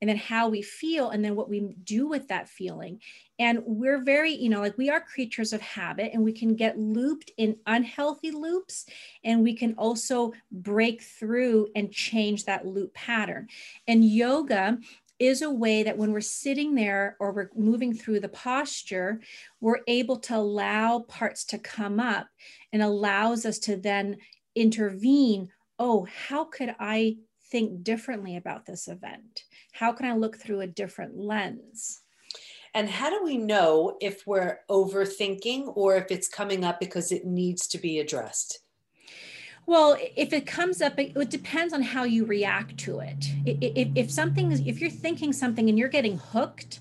And 0.00 0.08
then 0.08 0.16
how 0.16 0.48
we 0.48 0.62
feel, 0.62 1.10
and 1.10 1.22
then 1.22 1.36
what 1.36 1.50
we 1.50 1.74
do 1.84 2.08
with 2.08 2.28
that 2.28 2.48
feeling. 2.48 3.00
And 3.38 3.62
we're 3.66 4.02
very, 4.02 4.32
you 4.32 4.48
know, 4.48 4.60
like 4.60 4.78
we 4.78 4.88
are 4.88 5.00
creatures 5.00 5.52
of 5.52 5.60
habit 5.60 6.12
and 6.14 6.24
we 6.24 6.32
can 6.32 6.56
get 6.56 6.78
looped 6.78 7.30
in 7.36 7.56
unhealthy 7.66 8.30
loops. 8.30 8.86
And 9.24 9.42
we 9.42 9.54
can 9.54 9.74
also 9.74 10.32
break 10.50 11.02
through 11.02 11.68
and 11.74 11.92
change 11.92 12.46
that 12.46 12.66
loop 12.66 12.94
pattern. 12.94 13.48
And 13.86 14.02
yoga 14.02 14.78
is 15.20 15.42
a 15.42 15.50
way 15.50 15.82
that 15.82 15.98
when 15.98 16.12
we're 16.12 16.20
sitting 16.20 16.74
there 16.74 17.16
or 17.20 17.32
we're 17.32 17.50
moving 17.54 17.94
through 17.94 18.18
the 18.18 18.28
posture, 18.28 19.20
we're 19.60 19.80
able 19.86 20.18
to 20.18 20.34
allow 20.34 21.00
parts 21.00 21.44
to 21.44 21.58
come 21.58 22.00
up 22.00 22.26
and 22.72 22.82
allows 22.82 23.44
us 23.44 23.58
to 23.58 23.76
then 23.76 24.16
intervene. 24.56 25.50
Oh, 25.78 26.08
how 26.26 26.44
could 26.44 26.74
I 26.80 27.18
think 27.50 27.84
differently 27.84 28.36
about 28.36 28.64
this 28.64 28.88
event? 28.88 29.44
How 29.72 29.92
can 29.92 30.06
I 30.06 30.14
look 30.14 30.38
through 30.38 30.62
a 30.62 30.66
different 30.66 31.16
lens? 31.16 32.00
And 32.72 32.88
how 32.88 33.10
do 33.10 33.22
we 33.22 33.36
know 33.36 33.98
if 34.00 34.26
we're 34.26 34.60
overthinking 34.70 35.72
or 35.76 35.96
if 35.96 36.10
it's 36.10 36.28
coming 36.28 36.64
up 36.64 36.80
because 36.80 37.12
it 37.12 37.26
needs 37.26 37.66
to 37.68 37.78
be 37.78 37.98
addressed? 37.98 38.60
Well, 39.70 39.96
if 40.16 40.32
it 40.32 40.48
comes 40.48 40.82
up, 40.82 40.98
it, 40.98 41.12
it 41.16 41.30
depends 41.30 41.72
on 41.72 41.80
how 41.80 42.02
you 42.02 42.24
react 42.24 42.76
to 42.78 42.98
it. 42.98 43.30
If, 43.46 43.88
if 43.94 44.10
something 44.10 44.50
is, 44.50 44.58
if 44.66 44.80
you're 44.80 44.90
thinking 44.90 45.32
something 45.32 45.68
and 45.68 45.78
you're 45.78 45.86
getting 45.86 46.18
hooked 46.18 46.80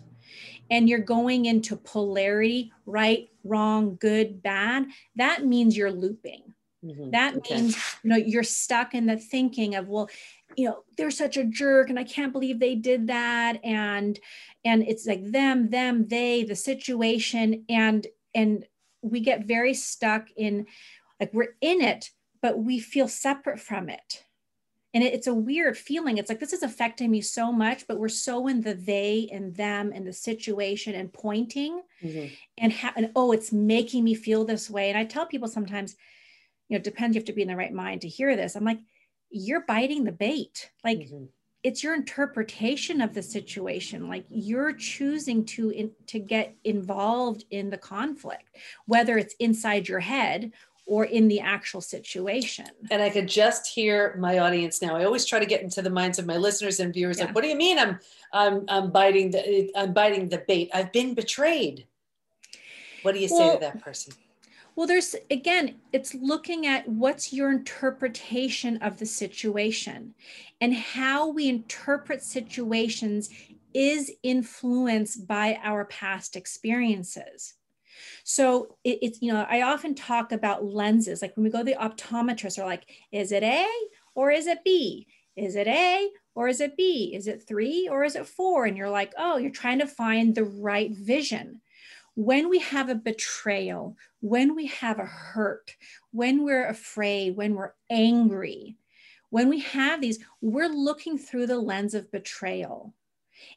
and 0.71 0.89
you're 0.89 0.97
going 0.97 1.45
into 1.45 1.75
polarity, 1.75 2.73
right, 2.87 3.29
wrong, 3.43 3.95
good, 4.01 4.41
bad, 4.41 4.87
that 5.17 5.45
means 5.45 5.77
you're 5.77 5.91
looping. 5.91 6.55
Mm-hmm. 6.83 7.11
That 7.11 7.35
okay. 7.35 7.57
means 7.57 7.77
you 8.01 8.09
know 8.09 8.15
you're 8.15 8.41
stuck 8.41 8.95
in 8.95 9.05
the 9.05 9.17
thinking 9.17 9.75
of 9.75 9.87
well, 9.87 10.09
you 10.57 10.69
know 10.69 10.79
they're 10.97 11.11
such 11.11 11.37
a 11.37 11.43
jerk 11.43 11.91
and 11.91 11.99
I 11.99 12.05
can't 12.05 12.33
believe 12.33 12.59
they 12.59 12.73
did 12.73 13.05
that 13.05 13.59
and 13.63 14.19
and 14.65 14.81
it's 14.81 15.05
like 15.05 15.31
them, 15.31 15.69
them, 15.69 16.07
they, 16.07 16.43
the 16.43 16.55
situation 16.55 17.65
and 17.69 18.07
and 18.33 18.65
we 19.03 19.19
get 19.19 19.45
very 19.45 19.75
stuck 19.75 20.29
in 20.35 20.65
like 21.19 21.31
we're 21.35 21.55
in 21.61 21.81
it 21.81 22.09
but 22.41 22.59
we 22.59 22.79
feel 22.79 23.07
separate 23.07 23.59
from 23.59 23.89
it. 23.89 24.25
And 24.93 25.03
it's 25.03 25.27
a 25.27 25.33
weird 25.33 25.77
feeling. 25.77 26.17
It's 26.17 26.29
like 26.29 26.39
this 26.39 26.53
is 26.53 26.63
affecting 26.63 27.11
me 27.11 27.21
so 27.21 27.51
much, 27.51 27.85
but 27.87 27.99
we're 27.99 28.09
so 28.09 28.47
in 28.47 28.61
the 28.61 28.73
they 28.73 29.29
and 29.31 29.55
them 29.55 29.91
and 29.93 30.05
the 30.05 30.13
situation 30.13 30.95
and 30.95 31.13
pointing 31.13 31.83
mm-hmm. 32.03 32.33
and, 32.57 32.73
ha- 32.73 32.93
and 32.95 33.11
oh, 33.15 33.31
it's 33.31 33.51
making 33.51 34.03
me 34.03 34.15
feel 34.15 34.45
this 34.45 34.67
way. 34.67 34.89
And 34.89 34.97
I 34.97 35.05
tell 35.05 35.27
people 35.27 35.47
sometimes, 35.47 35.95
you 36.69 36.77
know, 36.77 36.83
depends, 36.83 37.15
you 37.15 37.19
have 37.19 37.27
to 37.27 37.33
be 37.33 37.43
in 37.43 37.49
the 37.49 37.55
right 37.55 37.73
mind 37.73 38.01
to 38.01 38.07
hear 38.07 38.35
this. 38.35 38.55
I'm 38.55 38.65
like, 38.65 38.79
you're 39.29 39.65
biting 39.67 40.05
the 40.05 40.11
bait. 40.11 40.71
Like 40.83 40.97
mm-hmm. 40.97 41.25
it's 41.61 41.83
your 41.83 41.93
interpretation 41.93 42.99
of 42.99 43.13
the 43.13 43.21
situation. 43.21 44.09
Like 44.09 44.25
you're 44.29 44.73
choosing 44.73 45.45
to 45.45 45.69
in, 45.69 45.91
to 46.07 46.17
get 46.17 46.55
involved 46.63 47.45
in 47.51 47.69
the 47.69 47.77
conflict, 47.77 48.57
whether 48.87 49.19
it's 49.19 49.35
inside 49.39 49.87
your 49.87 49.99
head 49.99 50.51
or 50.89 51.05
in 51.05 51.27
the 51.27 51.39
actual 51.39 51.81
situation. 51.81 52.65
And 52.89 53.01
I 53.01 53.09
could 53.09 53.27
just 53.27 53.67
hear 53.67 54.15
my 54.17 54.39
audience 54.39 54.81
now. 54.81 54.95
I 54.95 55.05
always 55.05 55.23
try 55.23 55.39
to 55.39 55.45
get 55.45 55.61
into 55.61 55.81
the 55.81 55.89
minds 55.89 56.17
of 56.17 56.25
my 56.25 56.35
listeners 56.35 56.79
and 56.79 56.93
viewers. 56.93 57.19
Yeah. 57.19 57.25
Like, 57.25 57.35
what 57.35 57.43
do 57.43 57.47
you 57.47 57.55
mean? 57.55 57.77
I'm, 57.77 57.99
I'm, 58.33 58.65
I'm 58.67 58.91
biting 58.91 59.31
the, 59.31 59.71
I'm 59.75 59.93
biting 59.93 60.29
the 60.29 60.43
bait. 60.47 60.71
I've 60.73 60.91
been 60.91 61.13
betrayed. 61.13 61.85
What 63.03 63.13
do 63.13 63.21
you 63.21 63.29
well, 63.31 63.51
say 63.51 63.55
to 63.55 63.61
that 63.61 63.83
person? 63.83 64.13
Well, 64.75 64.87
there's 64.87 65.15
again, 65.29 65.75
it's 65.93 66.13
looking 66.15 66.65
at 66.65 66.87
what's 66.87 67.33
your 67.33 67.51
interpretation 67.51 68.77
of 68.77 68.97
the 68.97 69.05
situation 69.05 70.15
and 70.61 70.73
how 70.73 71.29
we 71.29 71.49
interpret 71.49 72.23
situations 72.23 73.29
is 73.73 74.11
influenced 74.23 75.27
by 75.27 75.59
our 75.63 75.85
past 75.85 76.35
experiences. 76.35 77.55
So 78.23 78.75
it, 78.83 78.99
it's, 79.01 79.21
you 79.21 79.31
know, 79.31 79.45
I 79.49 79.61
often 79.61 79.95
talk 79.95 80.31
about 80.31 80.65
lenses. 80.65 81.21
Like 81.21 81.35
when 81.35 81.43
we 81.43 81.49
go 81.49 81.59
to 81.59 81.63
the 81.63 81.75
optometrist, 81.75 82.59
are 82.59 82.65
like, 82.65 82.89
is 83.11 83.31
it 83.31 83.43
A 83.43 83.67
or 84.15 84.31
is 84.31 84.47
it 84.47 84.63
B? 84.63 85.07
Is 85.35 85.55
it 85.55 85.67
A 85.67 86.09
or 86.35 86.47
is 86.47 86.59
it 86.59 86.75
B? 86.75 87.13
Is 87.15 87.27
it 87.27 87.47
three 87.47 87.87
or 87.89 88.03
is 88.03 88.15
it 88.15 88.27
four? 88.27 88.65
And 88.65 88.75
you're 88.75 88.89
like, 88.89 89.13
oh, 89.17 89.37
you're 89.37 89.51
trying 89.51 89.79
to 89.79 89.87
find 89.87 90.35
the 90.35 90.43
right 90.43 90.91
vision. 90.91 91.61
When 92.15 92.49
we 92.49 92.59
have 92.59 92.89
a 92.89 92.95
betrayal, 92.95 93.95
when 94.19 94.55
we 94.55 94.67
have 94.67 94.99
a 94.99 95.05
hurt, 95.05 95.75
when 96.11 96.43
we're 96.43 96.67
afraid, 96.67 97.37
when 97.37 97.55
we're 97.55 97.73
angry, 97.89 98.75
when 99.29 99.47
we 99.47 99.59
have 99.59 100.01
these, 100.01 100.19
we're 100.41 100.67
looking 100.67 101.17
through 101.17 101.47
the 101.47 101.59
lens 101.59 101.93
of 101.93 102.11
betrayal. 102.11 102.93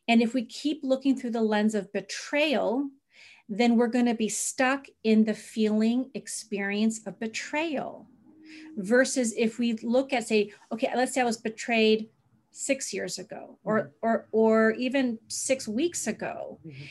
And 0.06 0.22
if 0.22 0.34
we 0.34 0.44
keep 0.44 0.80
looking 0.84 1.16
through 1.16 1.30
the 1.30 1.40
lens 1.40 1.74
of 1.74 1.92
betrayal, 1.92 2.88
then 3.48 3.76
we're 3.76 3.86
going 3.88 4.06
to 4.06 4.14
be 4.14 4.28
stuck 4.28 4.86
in 5.04 5.24
the 5.24 5.34
feeling 5.34 6.10
experience 6.14 7.00
of 7.06 7.20
betrayal. 7.20 8.08
Versus 8.76 9.34
if 9.36 9.58
we 9.58 9.74
look 9.82 10.12
at, 10.12 10.26
say, 10.26 10.52
okay, 10.70 10.90
let's 10.94 11.14
say 11.14 11.20
I 11.20 11.24
was 11.24 11.36
betrayed 11.38 12.08
six 12.52 12.92
years 12.92 13.18
ago 13.18 13.58
or 13.64 13.80
mm-hmm. 13.80 13.88
or 14.02 14.28
or 14.30 14.70
even 14.72 15.18
six 15.26 15.66
weeks 15.66 16.06
ago 16.06 16.58
mm-hmm. 16.66 16.82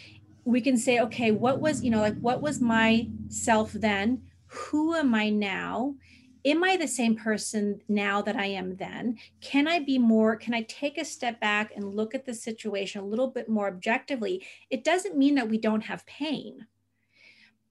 we 0.44 0.60
can 0.60 0.76
say 0.76 1.00
okay 1.00 1.30
what 1.30 1.62
was 1.62 1.84
you 1.84 1.92
know 1.92 2.02
like 2.02 2.18
what 2.18 2.42
was 2.42 2.60
my 2.60 3.08
self 3.30 3.72
then 3.74 4.22
who 4.48 4.96
am 4.96 5.14
i 5.14 5.30
now 5.30 5.94
am 6.46 6.64
I 6.64 6.78
the 6.78 6.88
same 6.88 7.16
person 7.16 7.82
now 7.88 8.22
that 8.22 8.36
I 8.36 8.48
am 8.48 8.76
then? 8.76 9.18
Can 9.42 9.68
I 9.68 9.80
be 9.80 9.98
more, 9.98 10.36
can 10.36 10.54
I 10.54 10.64
take 10.64 10.98
a 10.98 11.06
step 11.06 11.40
back 11.40 11.72
and 11.76 11.96
look 11.96 12.16
at 12.16 12.26
the 12.26 12.34
situation 12.34 13.02
a 13.02 13.06
little 13.06 13.28
bit 13.28 13.50
more 13.50 13.68
objectively? 13.68 14.46
It 14.70 14.84
doesn't 14.84 15.18
mean 15.18 15.36
that 15.36 15.50
we 15.50 15.58
don't 15.58 15.86
have 15.86 16.06
pain, 16.06 16.68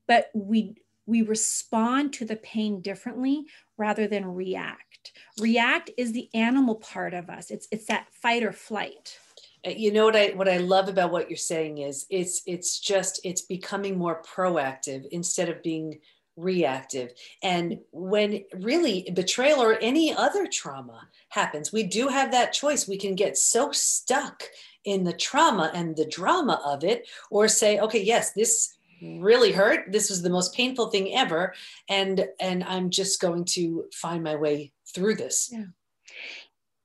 but 0.06 0.30
we 0.34 0.74
we 1.06 1.22
respond 1.22 2.12
to 2.12 2.24
the 2.24 2.36
pain 2.36 2.80
differently 2.80 3.44
rather 3.76 4.06
than 4.06 4.34
react. 4.34 5.10
React 5.40 5.90
is 5.96 6.12
the 6.12 6.28
animal 6.34 6.76
part 6.76 7.14
of 7.14 7.28
us. 7.28 7.50
It's 7.50 7.66
it's 7.72 7.86
that 7.86 8.06
fight 8.12 8.44
or 8.44 8.52
flight 8.52 9.18
uh, 9.66 9.70
you 9.70 9.92
know 9.92 10.06
what 10.06 10.16
i 10.16 10.28
what 10.28 10.48
i 10.48 10.56
love 10.56 10.88
about 10.88 11.12
what 11.12 11.28
you're 11.28 11.36
saying 11.36 11.78
is 11.78 12.06
it's 12.08 12.42
it's 12.46 12.80
just 12.80 13.20
it's 13.24 13.42
becoming 13.42 13.98
more 13.98 14.22
proactive 14.22 15.06
instead 15.10 15.48
of 15.48 15.62
being 15.62 15.98
reactive. 16.40 17.12
And 17.42 17.80
when 17.92 18.44
really 18.54 19.08
betrayal 19.14 19.62
or 19.62 19.74
any 19.74 20.14
other 20.14 20.46
trauma 20.46 21.08
happens, 21.28 21.72
we 21.72 21.84
do 21.84 22.08
have 22.08 22.32
that 22.32 22.52
choice. 22.52 22.88
We 22.88 22.98
can 22.98 23.14
get 23.14 23.36
so 23.36 23.72
stuck 23.72 24.44
in 24.84 25.04
the 25.04 25.12
trauma 25.12 25.70
and 25.74 25.94
the 25.94 26.06
drama 26.06 26.60
of 26.64 26.84
it, 26.84 27.06
or 27.30 27.48
say, 27.48 27.78
okay, 27.80 28.02
yes, 28.02 28.32
this 28.32 28.76
really 29.02 29.52
hurt. 29.52 29.92
This 29.92 30.08
was 30.08 30.22
the 30.22 30.30
most 30.30 30.54
painful 30.54 30.90
thing 30.90 31.14
ever. 31.14 31.54
And 31.88 32.26
and 32.40 32.64
I'm 32.64 32.90
just 32.90 33.20
going 33.20 33.44
to 33.56 33.84
find 33.92 34.22
my 34.22 34.36
way 34.36 34.72
through 34.86 35.16
this. 35.16 35.50
Yeah 35.52 35.64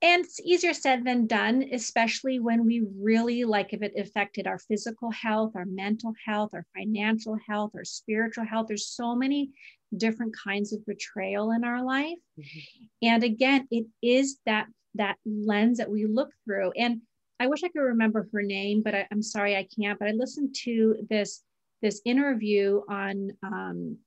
and 0.02 0.24
it's 0.24 0.40
easier 0.40 0.74
said 0.74 1.04
than 1.04 1.26
done 1.26 1.64
especially 1.72 2.38
when 2.38 2.66
we 2.66 2.84
really 3.00 3.44
like 3.44 3.72
if 3.72 3.82
it 3.82 3.94
affected 3.96 4.46
our 4.46 4.58
physical 4.58 5.10
health 5.10 5.52
our 5.54 5.64
mental 5.64 6.12
health 6.24 6.50
our 6.52 6.66
financial 6.76 7.36
health 7.48 7.72
our 7.74 7.84
spiritual 7.84 8.44
health. 8.44 8.66
There's 8.68 8.88
so 8.88 9.14
many 9.14 9.50
different 9.96 10.34
kinds 10.36 10.72
of 10.72 10.84
betrayal 10.84 11.52
in 11.52 11.64
our 11.64 11.82
life. 11.84 12.18
Mm-hmm. 12.38 12.84
and 13.02 13.24
again 13.24 13.66
it 13.70 13.86
is 14.02 14.38
that 14.46 14.66
that 14.94 15.16
lens 15.26 15.78
that 15.78 15.90
we 15.90 16.06
look 16.06 16.30
through. 16.44 16.72
And 16.72 17.00
i 17.40 17.46
wish 17.46 17.64
i 17.64 17.68
could 17.68 17.80
remember 17.80 18.28
her 18.32 18.42
name 18.42 18.82
but 18.82 18.94
I, 18.94 19.06
am 19.10 19.22
sorry 19.22 19.56
i 19.56 19.66
can't. 19.78 19.98
But 19.98 20.08
i 20.08 20.12
listened 20.12 20.54
to 20.64 20.96
this 21.08 21.42
this 21.82 22.00
interview 22.04 22.82
on 22.88 23.30
um, 23.42 23.98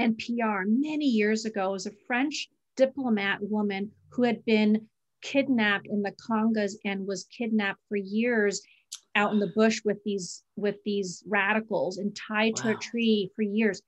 npr 0.00 0.64
many 0.66 1.06
years 1.06 1.44
ago. 1.44 1.70
It 1.70 1.72
was 1.72 1.86
a 1.86 1.92
french 2.06 2.48
diplomat 2.76 3.38
woman 3.42 3.90
who 4.10 4.22
had 4.22 4.44
been 4.44 4.88
kidnapped 5.22 5.86
in 5.86 6.02
the 6.02 6.12
Congas 6.12 6.74
and 6.84 7.06
was 7.06 7.24
kidnapped 7.36 7.80
for 7.88 7.96
years 7.96 8.60
out 9.14 9.32
in 9.32 9.38
the 9.38 9.52
bush 9.54 9.80
with 9.84 9.98
these 10.04 10.42
with 10.56 10.76
these 10.84 11.22
radicals 11.26 11.98
and 11.98 12.16
tied 12.16 12.54
wow. 12.56 12.62
to 12.62 12.76
a 12.76 12.80
tree 12.80 13.30
for 13.34 13.42
years. 13.42 13.82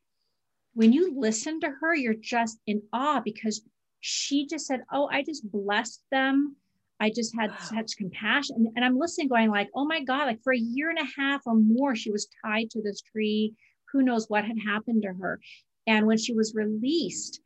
When 0.75 0.93
you 0.93 1.19
listen 1.19 1.61
to 1.61 1.71
her, 1.81 1.95
you're 1.95 2.15
just 2.15 2.59
in 2.67 2.83
awe 2.93 3.21
because 3.21 3.63
she 4.01 4.47
just 4.47 4.67
said, 4.67 4.83
"Oh, 4.93 5.09
I 5.11 5.23
just 5.23 5.51
blessed 5.51 6.03
them. 6.11 6.57
I 7.01 7.11
just 7.11 7.35
had 7.35 7.51
wow. 7.51 7.57
such 7.61 7.97
compassion." 7.97 8.57
And, 8.57 8.69
and 8.77 8.85
I'm 8.85 8.99
listening, 8.99 9.29
going 9.29 9.51
like, 9.51 9.71
"Oh 9.75 9.85
my 9.85 10.03
God!" 10.03 10.27
Like 10.27 10.43
for 10.43 10.53
a 10.53 10.59
year 10.59 10.91
and 10.91 10.99
a 10.99 11.21
half 11.21 11.43
or 11.47 11.55
more, 11.55 11.97
she 11.97 12.11
was 12.11 12.29
tied 12.45 12.71
to 12.71 12.83
this 12.83 13.01
tree. 13.01 13.55
Who 13.93 14.03
knows 14.03 14.29
what 14.29 14.45
had 14.45 14.59
happened 14.59 15.03
to 15.03 15.13
her? 15.13 15.41
And 15.87 16.07
when 16.07 16.19
she 16.19 16.35
was 16.35 16.55
released, 16.55 17.41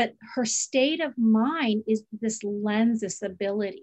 but 0.00 0.14
her 0.34 0.46
state 0.46 1.02
of 1.02 1.12
mind 1.18 1.84
is 1.86 2.04
this 2.22 2.42
lens, 2.42 3.00
this 3.00 3.20
ability. 3.20 3.82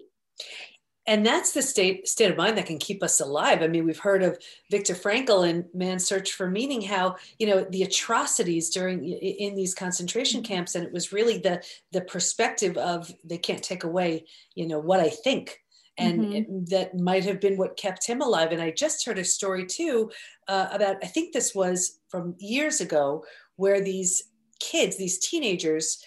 and 1.06 1.24
that's 1.24 1.52
the 1.52 1.62
state 1.62 2.08
state 2.08 2.28
of 2.28 2.36
mind 2.36 2.58
that 2.58 2.66
can 2.66 2.78
keep 2.78 3.04
us 3.04 3.20
alive. 3.20 3.62
I 3.62 3.68
mean, 3.68 3.84
we've 3.86 4.00
heard 4.00 4.24
of 4.24 4.36
Viktor 4.68 4.94
Frankl 4.94 5.48
in 5.48 5.64
Man's 5.72 6.04
Search 6.04 6.32
for 6.32 6.50
Meaning, 6.50 6.82
how 6.82 7.14
you 7.38 7.46
know 7.46 7.64
the 7.70 7.84
atrocities 7.84 8.70
during 8.70 9.04
in 9.04 9.54
these 9.54 9.76
concentration 9.76 10.42
mm-hmm. 10.42 10.52
camps, 10.52 10.74
and 10.74 10.84
it 10.84 10.92
was 10.92 11.12
really 11.12 11.38
the 11.38 11.62
the 11.92 12.00
perspective 12.00 12.76
of 12.76 13.14
they 13.22 13.38
can't 13.38 13.62
take 13.62 13.84
away, 13.84 14.24
you 14.56 14.66
know, 14.66 14.80
what 14.80 14.98
I 14.98 15.10
think, 15.10 15.62
and 15.98 16.20
mm-hmm. 16.20 16.64
that 16.70 16.98
might 16.98 17.24
have 17.24 17.40
been 17.40 17.56
what 17.56 17.76
kept 17.76 18.04
him 18.04 18.22
alive. 18.22 18.50
And 18.50 18.60
I 18.60 18.72
just 18.72 19.06
heard 19.06 19.20
a 19.20 19.24
story 19.24 19.66
too 19.66 20.10
uh, 20.48 20.66
about 20.72 20.96
I 21.00 21.06
think 21.06 21.32
this 21.32 21.54
was 21.54 22.00
from 22.08 22.34
years 22.40 22.80
ago, 22.80 23.24
where 23.54 23.80
these 23.80 24.27
kids, 24.60 24.96
these 24.96 25.18
teenagers 25.18 26.04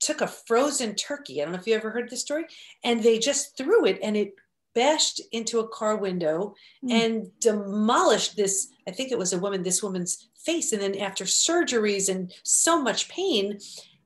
took 0.00 0.20
a 0.20 0.26
frozen 0.26 0.94
turkey. 0.94 1.40
I 1.40 1.44
don't 1.44 1.52
know 1.52 1.58
if 1.58 1.66
you 1.66 1.74
ever 1.74 1.90
heard 1.90 2.10
this 2.10 2.20
story, 2.20 2.44
and 2.84 3.02
they 3.02 3.18
just 3.18 3.56
threw 3.56 3.86
it 3.86 3.98
and 4.02 4.16
it 4.16 4.34
bashed 4.74 5.22
into 5.32 5.58
a 5.58 5.68
car 5.68 5.96
window 5.96 6.54
mm. 6.84 6.92
and 6.92 7.30
demolished 7.40 8.36
this. 8.36 8.68
I 8.86 8.90
think 8.90 9.10
it 9.10 9.18
was 9.18 9.32
a 9.32 9.38
woman, 9.38 9.62
this 9.62 9.82
woman's 9.82 10.28
face. 10.36 10.72
And 10.72 10.82
then 10.82 10.98
after 10.98 11.24
surgeries 11.24 12.10
and 12.10 12.32
so 12.42 12.80
much 12.82 13.08
pain, 13.08 13.58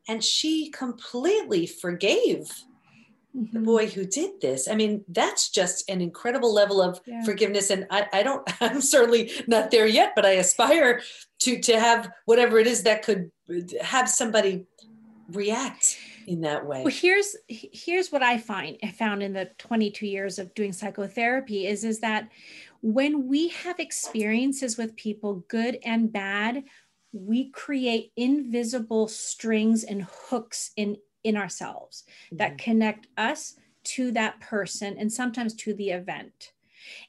and 0.09 0.23
she 0.23 0.71
completely 0.71 1.67
forgave 1.67 2.51
mm-hmm. 3.37 3.53
the 3.53 3.61
boy 3.61 3.89
who 3.89 4.05
did 4.05 4.41
this. 4.41 4.69
I 4.69 4.75
mean, 4.75 5.05
that's 5.09 5.51
just 5.51 5.89
an 5.89 6.01
incredible 6.01 6.53
level 6.53 6.81
of 6.81 7.01
yeah. 7.07 7.23
forgiveness. 7.25 7.71
And 7.71 7.87
I, 7.91 8.07
I 8.13 8.23
don't, 8.23 8.49
I'm 8.61 8.81
certainly 8.81 9.33
not 9.47 9.71
there 9.71 9.87
yet, 9.87 10.13
but 10.15 10.27
I 10.27 10.33
aspire 10.33 11.03
to 11.41 11.61
to 11.61 11.81
have 11.81 12.11
whatever 12.27 12.59
it 12.59 12.67
is 12.67 12.83
that 12.85 13.03
could 13.03 13.31
have 13.81 14.09
somebody 14.09 14.67
react 15.33 15.99
in 16.27 16.41
that 16.41 16.67
way 16.67 16.83
well 16.83 16.93
here's 16.93 17.37
here's 17.49 18.13
what 18.13 18.23
i 18.23 18.37
find 18.37 18.77
i 18.83 18.91
found 18.91 19.23
in 19.23 19.33
the 19.33 19.49
22 19.59 20.07
years 20.07 20.39
of 20.39 20.53
doing 20.55 20.73
psychotherapy 20.73 21.67
is 21.67 21.85
is 21.85 22.01
that 22.01 22.29
when 22.83 23.29
we 23.29 23.49
have 23.49 23.79
experiences 23.79 24.77
with 24.77 24.97
people 24.97 25.45
good 25.49 25.79
and 25.85 26.13
bad 26.13 26.65
we 27.13 27.51
create 27.51 28.13
invisible 28.17 29.09
strings 29.09 29.85
and 29.85 30.07
hooks 30.29 30.71
in 30.77 30.97
in 31.25 31.37
ourselves 31.37 32.05
mm-hmm. 32.27 32.37
that 32.37 32.59
connect 32.59 33.07
us 33.17 33.57
to 33.83 34.13
that 34.13 34.41
person 34.41 34.97
and 34.99 35.13
sometimes 35.13 35.55
to 35.55 35.75
the 35.75 35.91
event 35.91 36.53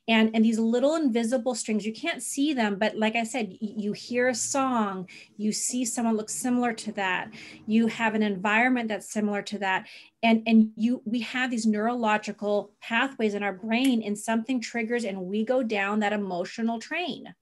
and 0.08 0.32
and 0.34 0.44
these 0.44 0.60
little 0.60 0.96
invisible 0.96 1.56
strings 1.56 1.86
you 1.86 1.94
can't 1.94 2.22
see 2.22 2.53
them 2.53 2.77
but 2.77 2.98
like 2.98 3.15
i 3.15 3.24
said 3.24 3.56
you 3.60 3.94
hear 3.94 4.27
a 4.27 4.36
song 4.36 5.08
you 5.38 5.51
see 5.51 5.86
someone 5.86 6.18
look 6.18 6.30
similar 6.30 6.74
to 6.74 6.91
that 6.91 7.30
you 7.65 7.88
have 7.88 8.15
an 8.15 8.24
environment 8.24 8.88
that's 8.88 9.12
similar 9.12 9.41
to 9.41 9.58
that 9.58 9.88
and 10.24 10.44
and 10.46 10.72
you 10.75 11.01
we 11.06 11.20
have 11.20 11.50
these 11.51 11.65
neurological 11.65 12.72
pathways 12.82 13.34
in 13.34 13.44
our 13.44 13.53
brain 13.53 14.01
and 14.03 14.18
something 14.18 14.60
triggers 14.60 15.03
and 15.03 15.20
we 15.20 15.44
go 15.46 15.63
down 15.63 16.00
that 16.00 16.13
emotional 16.13 16.80
train 16.80 17.34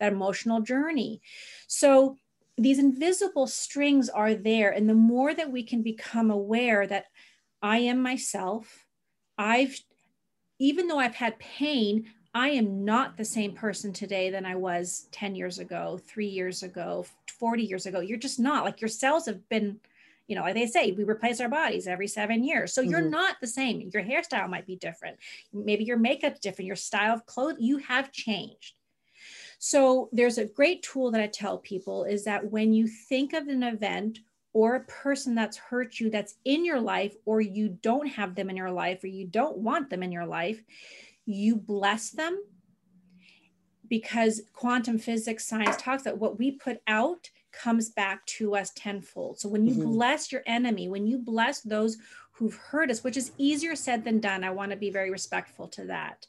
that 0.00 0.12
emotional 0.12 0.60
journey 0.60 1.20
so 1.66 2.16
these 2.58 2.78
invisible 2.78 3.46
strings 3.46 4.08
are 4.08 4.34
there 4.34 4.70
and 4.70 4.88
the 4.88 4.94
more 4.94 5.32
that 5.32 5.50
we 5.50 5.62
can 5.62 5.82
become 5.82 6.30
aware 6.30 6.86
that 6.86 7.06
i 7.62 7.78
am 7.78 8.02
myself 8.02 8.84
i've 9.38 9.78
even 10.58 10.88
though 10.88 10.98
I've 10.98 11.14
had 11.14 11.38
pain, 11.38 12.06
I 12.34 12.50
am 12.50 12.84
not 12.84 13.16
the 13.16 13.24
same 13.24 13.52
person 13.52 13.92
today 13.92 14.30
than 14.30 14.44
I 14.44 14.56
was 14.56 15.08
10 15.12 15.34
years 15.34 15.58
ago, 15.58 15.98
three 16.06 16.26
years 16.26 16.62
ago, 16.62 17.06
40 17.38 17.62
years 17.62 17.86
ago. 17.86 18.00
You're 18.00 18.18
just 18.18 18.38
not 18.38 18.64
like 18.64 18.80
your 18.80 18.88
cells 18.88 19.26
have 19.26 19.48
been, 19.48 19.78
you 20.26 20.36
know, 20.36 20.42
like 20.42 20.54
they 20.54 20.66
say, 20.66 20.92
we 20.92 21.04
replace 21.04 21.40
our 21.40 21.48
bodies 21.48 21.86
every 21.86 22.08
seven 22.08 22.44
years. 22.44 22.72
So 22.72 22.82
mm-hmm. 22.82 22.90
you're 22.90 23.00
not 23.00 23.36
the 23.40 23.46
same. 23.46 23.90
Your 23.92 24.02
hairstyle 24.02 24.48
might 24.48 24.66
be 24.66 24.76
different. 24.76 25.16
Maybe 25.52 25.84
your 25.84 25.96
makeup's 25.96 26.40
different. 26.40 26.66
Your 26.66 26.76
style 26.76 27.14
of 27.14 27.26
clothes, 27.26 27.56
you 27.60 27.78
have 27.78 28.12
changed. 28.12 28.74
So 29.58 30.08
there's 30.12 30.38
a 30.38 30.44
great 30.44 30.82
tool 30.82 31.10
that 31.10 31.20
I 31.20 31.26
tell 31.26 31.58
people 31.58 32.04
is 32.04 32.24
that 32.24 32.50
when 32.50 32.72
you 32.72 32.86
think 32.86 33.32
of 33.32 33.48
an 33.48 33.62
event 33.62 34.20
or 34.52 34.76
a 34.76 34.84
person 34.84 35.34
that's 35.34 35.56
hurt 35.56 36.00
you 36.00 36.10
that's 36.10 36.36
in 36.44 36.64
your 36.64 36.80
life, 36.80 37.14
or 37.24 37.40
you 37.40 37.68
don't 37.68 38.08
have 38.08 38.34
them 38.34 38.50
in 38.50 38.56
your 38.56 38.70
life, 38.70 39.04
or 39.04 39.08
you 39.08 39.26
don't 39.26 39.58
want 39.58 39.90
them 39.90 40.02
in 40.02 40.10
your 40.10 40.26
life, 40.26 40.62
you 41.26 41.56
bless 41.56 42.10
them 42.10 42.40
because 43.88 44.42
quantum 44.52 44.98
physics 44.98 45.46
science 45.46 45.76
talks 45.78 46.02
that 46.04 46.18
what 46.18 46.38
we 46.38 46.52
put 46.52 46.80
out 46.86 47.28
comes 47.52 47.90
back 47.90 48.24
to 48.26 48.54
us 48.54 48.70
tenfold. 48.74 49.38
So 49.38 49.48
when 49.48 49.66
you 49.66 49.74
mm-hmm. 49.74 49.92
bless 49.92 50.30
your 50.30 50.42
enemy, 50.46 50.88
when 50.88 51.06
you 51.06 51.18
bless 51.18 51.60
those 51.60 51.98
who've 52.32 52.54
hurt 52.54 52.90
us, 52.90 53.02
which 53.02 53.16
is 53.16 53.32
easier 53.38 53.74
said 53.74 54.04
than 54.04 54.20
done, 54.20 54.44
I 54.44 54.50
want 54.50 54.70
to 54.70 54.76
be 54.76 54.90
very 54.90 55.10
respectful 55.10 55.68
to 55.68 55.84
that. 55.86 56.26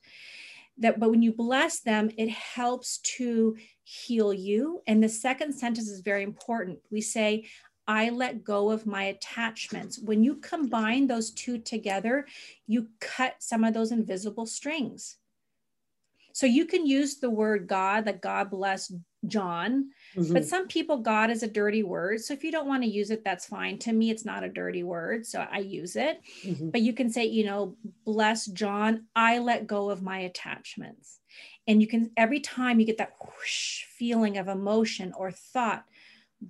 That, 0.79 0.99
but 0.99 1.11
when 1.11 1.21
you 1.21 1.33
bless 1.33 1.81
them, 1.81 2.09
it 2.17 2.29
helps 2.29 2.99
to 3.17 3.57
heal 3.83 4.33
you. 4.33 4.81
And 4.87 5.03
the 5.03 5.09
second 5.09 5.53
sentence 5.53 5.89
is 5.89 6.01
very 6.01 6.23
important. 6.23 6.79
We 6.89 7.01
say, 7.01 7.45
I 7.87 8.09
let 8.09 8.43
go 8.43 8.69
of 8.69 8.85
my 8.85 9.03
attachments. 9.05 9.99
When 9.99 10.23
you 10.23 10.35
combine 10.35 11.07
those 11.07 11.31
two 11.31 11.57
together, 11.57 12.27
you 12.67 12.89
cut 12.99 13.35
some 13.39 13.63
of 13.63 13.73
those 13.73 13.91
invisible 13.91 14.45
strings. 14.45 15.17
So 16.33 16.45
you 16.45 16.65
can 16.65 16.85
use 16.85 17.17
the 17.17 17.31
word 17.31 17.67
God, 17.67 18.05
that 18.05 18.21
God 18.21 18.51
bless 18.51 18.93
John, 19.27 19.89
mm-hmm. 20.15 20.33
but 20.33 20.45
some 20.45 20.67
people, 20.67 20.97
God 20.97 21.29
is 21.29 21.43
a 21.43 21.47
dirty 21.47 21.83
word. 21.83 22.21
So 22.21 22.33
if 22.33 22.43
you 22.43 22.51
don't 22.51 22.67
want 22.67 22.83
to 22.83 22.89
use 22.89 23.11
it, 23.11 23.23
that's 23.23 23.45
fine. 23.45 23.77
To 23.79 23.93
me, 23.93 24.09
it's 24.09 24.25
not 24.25 24.43
a 24.43 24.49
dirty 24.49 24.83
word. 24.83 25.25
So 25.25 25.45
I 25.51 25.59
use 25.59 25.95
it. 25.95 26.21
Mm-hmm. 26.43 26.69
But 26.69 26.81
you 26.81 26.93
can 26.93 27.09
say, 27.09 27.25
you 27.25 27.45
know, 27.45 27.75
bless 28.05 28.45
John, 28.47 29.05
I 29.15 29.39
let 29.39 29.67
go 29.67 29.89
of 29.89 30.01
my 30.01 30.19
attachments. 30.19 31.19
And 31.67 31.81
you 31.81 31.87
can, 31.87 32.11
every 32.17 32.39
time 32.39 32.79
you 32.79 32.85
get 32.85 32.97
that 32.97 33.13
whoosh 33.21 33.83
feeling 33.83 34.37
of 34.37 34.47
emotion 34.47 35.13
or 35.15 35.31
thought, 35.31 35.85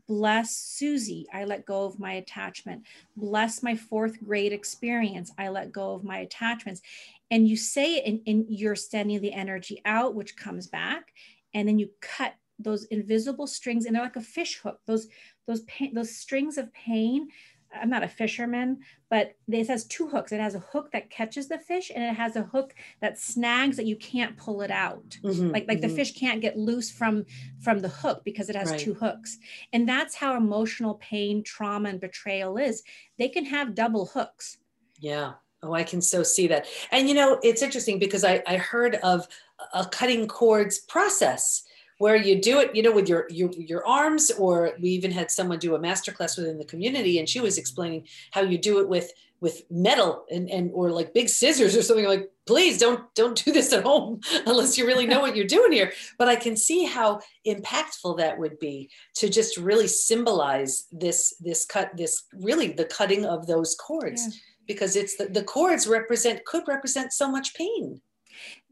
Bless 0.08 0.56
Susie, 0.56 1.26
I 1.34 1.46
let 1.46 1.66
go 1.66 1.86
of 1.86 2.00
my 2.00 2.14
attachment. 2.14 2.84
Bless 3.18 3.64
my 3.64 3.76
fourth 3.76 4.24
grade 4.24 4.54
experience, 4.54 5.32
I 5.38 5.50
let 5.50 5.72
go 5.72 5.94
of 5.94 6.04
my 6.04 6.20
attachments. 6.20 6.82
And 7.32 7.48
you 7.48 7.58
say 7.58 7.96
it 7.96 8.06
and, 8.06 8.22
and 8.28 8.46
you're 8.50 8.76
sending 8.76 9.20
the 9.22 9.34
energy 9.34 9.82
out, 9.86 10.16
which 10.16 10.38
comes 10.38 10.68
back. 10.68 11.14
And 11.54 11.68
then 11.68 11.80
you 11.80 11.90
cut 12.02 12.36
those 12.60 12.84
invisible 12.86 13.48
strings 13.48 13.86
and 13.86 13.96
they're 13.96 14.04
like 14.04 14.16
a 14.16 14.22
fish 14.22 14.60
hook 14.60 14.80
those 14.86 15.08
those 15.48 15.62
pain, 15.62 15.94
those 15.94 16.16
strings 16.16 16.58
of 16.58 16.72
pain 16.74 17.30
I'm 17.74 17.90
not 17.90 18.04
a 18.04 18.08
fisherman, 18.08 18.80
but 19.10 19.36
this 19.48 19.68
has 19.68 19.86
two 19.86 20.08
hooks. 20.08 20.32
It 20.32 20.40
has 20.40 20.56
a 20.56 20.60
hook 20.60 20.92
that 20.92 21.10
catches 21.10 21.48
the 21.48 21.60
fish, 21.60 21.92
and 21.94 22.04
it 22.04 22.16
has 22.16 22.36
a 22.36 22.44
hook 22.44 22.74
that 23.02 23.20
snags 23.20 23.78
that 23.78 23.86
you 23.86 23.96
can't 23.96 24.38
pull 24.38 24.62
it 24.62 24.72
out. 24.72 25.18
Mm-hmm, 25.24 25.52
like 25.52 25.68
like 25.68 25.80
mm-hmm. 25.80 25.90
the 25.90 25.96
fish 25.96 26.14
can't 26.14 26.42
get 26.42 26.58
loose 26.58 26.90
from 26.90 27.26
from 27.60 27.80
the 27.80 27.90
hook 27.90 28.24
because 28.26 28.50
it 28.50 28.56
has 28.56 28.72
right. 28.72 28.80
two 28.80 28.94
hooks. 28.94 29.38
And 29.72 29.88
that's 29.88 30.16
how 30.16 30.36
emotional 30.36 30.96
pain, 30.96 31.44
trauma, 31.44 31.90
and 31.90 32.00
betrayal 32.00 32.58
is. 32.58 32.84
They 33.18 33.30
can 33.30 33.46
have 33.46 33.76
double 33.76 34.08
hooks. 34.08 34.58
Yeah. 35.00 35.34
Oh, 35.62 35.74
I 35.74 35.84
can 35.84 36.02
so 36.02 36.24
see 36.24 36.48
that. 36.48 36.68
And 36.92 37.08
you 37.08 37.16
know, 37.16 37.40
it's 37.44 37.62
interesting 37.62 38.00
because 38.00 38.24
I, 38.24 38.42
I 38.48 38.58
heard 38.58 38.96
of 38.96 39.28
a 39.74 39.86
cutting 39.86 40.28
cords 40.28 40.80
process 40.80 41.64
where 42.00 42.16
you 42.16 42.42
do 42.42 42.60
it, 42.60 42.76
you 42.76 42.82
know, 42.82 42.92
with 42.92 43.08
your, 43.08 43.28
your 43.30 43.52
your 43.52 43.86
arms, 43.86 44.32
or 44.32 44.72
we 44.82 44.90
even 44.90 45.12
had 45.12 45.30
someone 45.30 45.60
do 45.60 45.76
a 45.76 45.80
masterclass 45.80 46.38
within 46.38 46.58
the 46.58 46.66
community, 46.66 47.20
and 47.20 47.30
she 47.30 47.42
was 47.42 47.58
explaining 47.58 48.08
how 48.32 48.42
you 48.42 48.58
do 48.58 48.80
it 48.80 48.90
with 48.90 49.12
with 49.42 49.64
metal 49.70 50.26
and, 50.30 50.50
and 50.50 50.72
or 50.74 50.92
like 50.92 51.14
big 51.14 51.30
scissors 51.30 51.76
or 51.76 51.82
something 51.82 52.06
like 52.06 52.30
please 52.46 52.78
don't 52.78 53.14
don't 53.16 53.44
do 53.44 53.52
this 53.52 53.72
at 53.72 53.84
home 53.84 54.20
unless 54.46 54.78
you 54.78 54.86
really 54.86 55.06
know 55.06 55.20
what 55.20 55.36
you're 55.36 55.46
doing 55.46 55.72
here. 55.72 55.92
But 56.18 56.30
i 56.30 56.36
can 56.36 56.56
see 56.56 56.86
how 56.86 57.20
impactful 57.46 58.18
that 58.18 58.38
would 58.40 58.60
be 58.60 58.90
to 59.16 59.30
just 59.30 59.58
really 59.58 59.88
symbolize 59.88 60.88
this 60.92 61.36
this 61.40 61.66
cut 61.66 61.96
this 61.96 62.24
really 62.34 62.72
the 62.72 62.86
cutting 62.86 63.26
of 63.26 63.46
those 63.46 63.76
cords. 63.76 64.24
Yeah. 64.26 64.34
because 64.68 64.96
it's 64.96 65.18
the, 65.18 65.26
the 65.26 65.44
cords 65.44 65.86
represent 65.88 66.46
could 66.46 66.64
represent 66.68 67.12
so 67.12 67.30
much 67.30 67.56
pain 67.56 68.02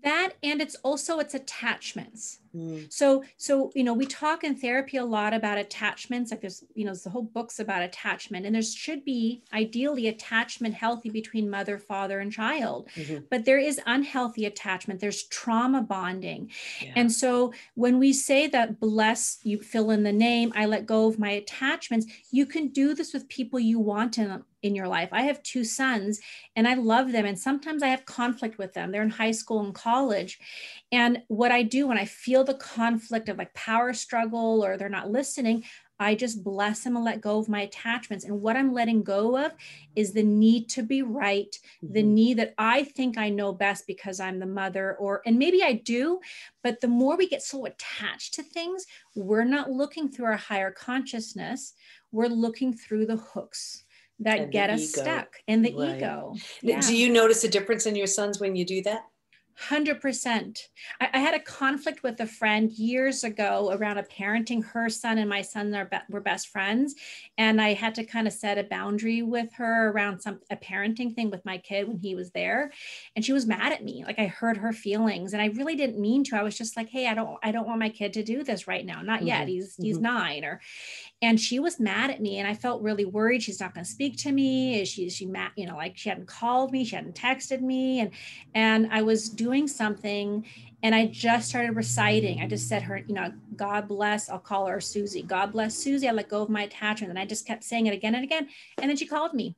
that 0.04 0.34
and 0.44 0.62
it's 0.62 0.76
also 0.84 1.20
its 1.20 1.34
attachments 1.34 2.40
mm. 2.56 2.92
so 2.92 3.24
so 3.36 3.72
you 3.74 3.84
know 3.84 3.94
we 3.94 4.06
talk 4.06 4.44
in 4.44 4.56
therapy 4.56 4.98
a 4.98 5.04
lot 5.04 5.34
about 5.34 5.58
attachments 5.58 6.30
like 6.30 6.42
there's 6.42 6.64
you 6.76 6.86
know 6.86 6.92
there's 6.92 7.04
the 7.04 7.10
whole 7.10 7.24
books 7.24 7.60
about 7.60 7.82
attachment 7.82 8.46
and 8.46 8.54
there 8.54 8.62
should 8.62 9.04
be 9.04 9.42
ideally 9.54 10.08
attachment 10.08 10.74
healthy 10.74 11.10
between 11.10 11.50
mother 11.50 11.80
father 11.80 12.20
and 12.20 12.32
child 12.32 12.88
mm-hmm. 12.96 13.24
but 13.32 13.46
there 13.46 13.60
is 13.60 13.82
unhealthy 13.88 14.46
attachment 14.46 15.00
there's 15.00 15.24
trauma 15.24 15.82
bonding 15.82 16.50
yeah. 16.80 16.94
and 16.96 17.12
so 17.12 17.52
when 17.74 17.98
we 17.98 18.14
say 18.14 18.48
that 18.48 18.80
bless 18.80 19.40
you 19.44 19.60
fill 19.60 19.90
in 19.90 20.04
the 20.04 20.12
name 20.12 20.54
i 20.56 20.66
let 20.66 20.86
go 20.86 21.08
of 21.08 21.18
my 21.18 21.32
attachments 21.32 22.06
you 22.32 22.46
can 22.46 22.68
do 22.68 22.94
this 22.94 23.14
with 23.14 23.28
people 23.30 23.60
you 23.60 23.80
want 23.80 24.18
in 24.20 24.44
in 24.64 24.76
your 24.76 24.88
life. 24.88 25.10
I 25.12 25.24
have 25.24 25.44
two 25.44 25.64
sons 25.64 26.20
and 26.56 26.68
I 26.68 26.74
love 26.74 27.12
them. 27.12 27.26
And 27.26 27.38
sometimes 27.38 27.84
I 27.84 27.88
have 27.88 28.06
conflict 28.06 28.58
with 28.58 28.74
them. 28.74 28.92
They're 28.92 29.04
in 29.04 29.10
high 29.10 29.32
school 29.32 29.64
and 29.64 29.74
college. 29.74 30.40
And 30.92 31.22
what 31.28 31.52
I 31.52 31.64
do 31.64 31.88
when 31.88 31.98
I 31.98 32.06
feel 32.06 32.44
the 32.44 32.56
conflict 32.56 33.30
of 33.30 33.38
like 33.38 33.54
power 33.54 33.94
struggle 33.94 34.64
or 34.64 34.78
they're 34.78 34.90
not 34.90 35.12
listening, 35.12 35.64
I 36.00 36.14
just 36.14 36.44
bless 36.44 36.84
them 36.84 36.96
and 36.96 37.04
let 37.04 37.22
go 37.22 37.40
of 37.40 37.50
my 37.50 37.62
attachments. 37.62 38.24
And 38.24 38.42
what 38.42 38.56
I'm 38.56 38.74
letting 38.74 39.02
go 39.04 39.38
of 39.38 39.54
is 39.96 40.14
the 40.14 40.24
need 40.24 40.70
to 40.70 40.84
be 40.84 41.02
right, 41.02 41.52
mm-hmm. 41.84 41.94
the 41.94 42.04
need 42.04 42.38
that 42.38 42.54
I 42.58 42.84
think 42.84 43.18
I 43.18 43.30
know 43.30 43.52
best 43.52 43.88
because 43.88 44.20
I'm 44.20 44.40
the 44.40 44.46
mother, 44.46 44.96
or, 45.00 45.22
and 45.26 45.40
maybe 45.40 45.64
I 45.64 45.74
do, 45.74 46.20
but 46.64 46.82
the 46.82 46.88
more 46.88 47.18
we 47.18 47.28
get 47.28 47.42
so 47.42 47.66
attached 47.66 48.36
to 48.36 48.44
things, 48.44 48.86
we're 49.16 49.44
not 49.44 49.72
looking 49.72 50.08
through 50.08 50.26
our 50.26 50.38
higher 50.38 50.72
consciousness, 50.72 51.74
we're 52.12 52.28
looking 52.28 52.74
through 52.74 53.08
the 53.08 53.18
hooks 53.18 53.84
that 54.20 54.40
and 54.40 54.52
get 54.52 54.70
us 54.70 54.94
ego. 54.94 55.02
stuck 55.02 55.36
in 55.48 55.62
the 55.62 55.74
right. 55.74 55.98
ego. 55.98 56.36
Yeah. 56.62 56.82
Do 56.82 56.96
you 56.96 57.10
notice 57.10 57.44
a 57.44 57.50
difference 57.50 57.86
in 57.86 57.96
your 57.96 58.08
sons 58.08 58.40
when 58.40 58.56
you 58.56 58.66
do 58.66 58.82
that? 58.84 59.02
100%. 59.60 60.60
I, 61.02 61.10
I, 61.14 61.18
had 61.18 61.34
a 61.34 61.40
conflict 61.40 62.04
with 62.04 62.20
a 62.20 62.28
friend 62.28 62.72
years 62.72 63.24
ago 63.24 63.72
around 63.74 63.98
a 63.98 64.04
parenting. 64.04 64.64
Her 64.64 64.88
son 64.88 65.18
and 65.18 65.28
my 65.28 65.42
son 65.42 65.74
are 65.74 65.86
be- 65.86 65.98
were 66.10 66.22
best 66.22 66.50
friends. 66.50 66.94
And 67.40 67.60
I 67.60 67.74
had 67.74 67.96
to 67.96 68.06
kind 68.06 68.28
of 68.28 68.34
set 68.34 68.60
a 68.60 68.64
boundary 68.64 69.24
with 69.24 69.52
her 69.54 69.90
around 69.90 70.20
some 70.20 70.42
a 70.52 70.56
parenting 70.56 71.16
thing 71.16 71.32
with 71.32 71.44
my 71.44 71.58
kid 71.58 71.88
when 71.88 71.98
he 71.98 72.14
was 72.14 72.30
there. 72.32 72.72
And 73.16 73.26
she 73.26 73.34
was 73.34 73.48
mad 73.48 73.74
at 73.74 73.84
me. 73.84 74.04
Like 74.06 74.20
I 74.20 74.28
heard 74.28 74.58
her 74.58 74.74
feelings 74.74 75.34
and 75.34 75.42
I 75.42 75.48
really 75.48 75.76
didn't 75.76 76.00
mean 76.00 76.24
to. 76.26 76.36
I 76.36 76.44
was 76.44 76.58
just 76.58 76.78
like, 76.78 76.90
hey, 76.90 77.08
I 77.08 77.16
don't 77.16 77.38
I 77.42 77.52
don't 77.52 77.68
want 77.68 77.80
my 77.80 77.90
kid 77.90 78.14
to 78.14 78.24
do 78.24 78.44
this 78.44 78.68
right 78.68 78.86
now. 78.86 79.02
Not 79.02 79.20
mm-hmm. 79.20 79.28
yet. 79.28 79.48
He's 79.48 79.74
mm-hmm. 79.74 79.84
he's 79.86 79.98
nine 79.98 80.46
or 80.46 80.62
and 81.22 81.40
she 81.40 81.60
was 81.60 81.80
mad 81.80 82.10
at 82.10 82.22
me 82.22 82.38
and 82.38 82.48
i 82.48 82.54
felt 82.54 82.82
really 82.82 83.06
worried 83.06 83.42
she's 83.42 83.60
not 83.60 83.74
going 83.74 83.84
to 83.84 83.90
speak 83.90 84.18
to 84.18 84.32
me. 84.32 84.82
Is 84.82 84.88
she 84.90 85.10
she 85.10 85.26
mad? 85.26 85.52
You 85.56 85.68
know 85.68 85.76
like 85.76 85.98
she 85.98 86.10
hadn't 86.10 86.28
called 86.28 86.72
me 86.72 86.84
she 86.86 86.96
hadn't 86.96 87.16
texted 87.16 87.62
me 87.62 88.02
and 88.02 88.12
and 88.54 88.88
i 88.92 89.02
was 89.02 89.30
doing 89.30 89.68
something 89.68 90.46
and 90.84 90.94
i 90.94 91.08
just 91.08 91.50
started 91.50 91.76
reciting. 91.76 92.42
I 92.42 92.48
just 92.48 92.68
said 92.68 92.84
her 92.84 92.98
you 92.98 93.14
know 93.14 93.32
god 93.56 93.88
bless 93.88 94.30
i'll 94.30 94.40
call 94.40 94.68
her 94.68 94.82
susie 94.82 95.24
god 95.24 95.52
bless 95.52 95.76
susie 95.76 96.08
i 96.08 96.12
let 96.12 96.30
go 96.30 96.44
of 96.44 96.50
my 96.50 96.64
attachment 96.64 97.10
and 97.10 97.20
i 97.20 97.26
just 97.26 97.48
kept 97.48 97.64
saying 97.64 97.88
it 97.88 97.94
again 97.94 98.16
and 98.16 98.24
again 98.24 98.48
and 98.80 98.90
then 98.90 98.98
she 98.98 99.08
called 99.08 99.34
me 99.34 99.56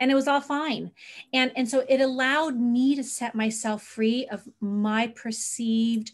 and 0.00 0.10
it 0.10 0.14
was 0.14 0.28
all 0.28 0.40
fine. 0.40 0.92
And 1.32 1.50
and 1.56 1.68
so 1.68 1.84
it 1.88 2.00
allowed 2.00 2.56
me 2.56 2.94
to 2.94 3.02
set 3.02 3.34
myself 3.34 3.82
free 3.82 4.26
of 4.30 4.48
my 4.60 5.08
perceived 5.08 6.12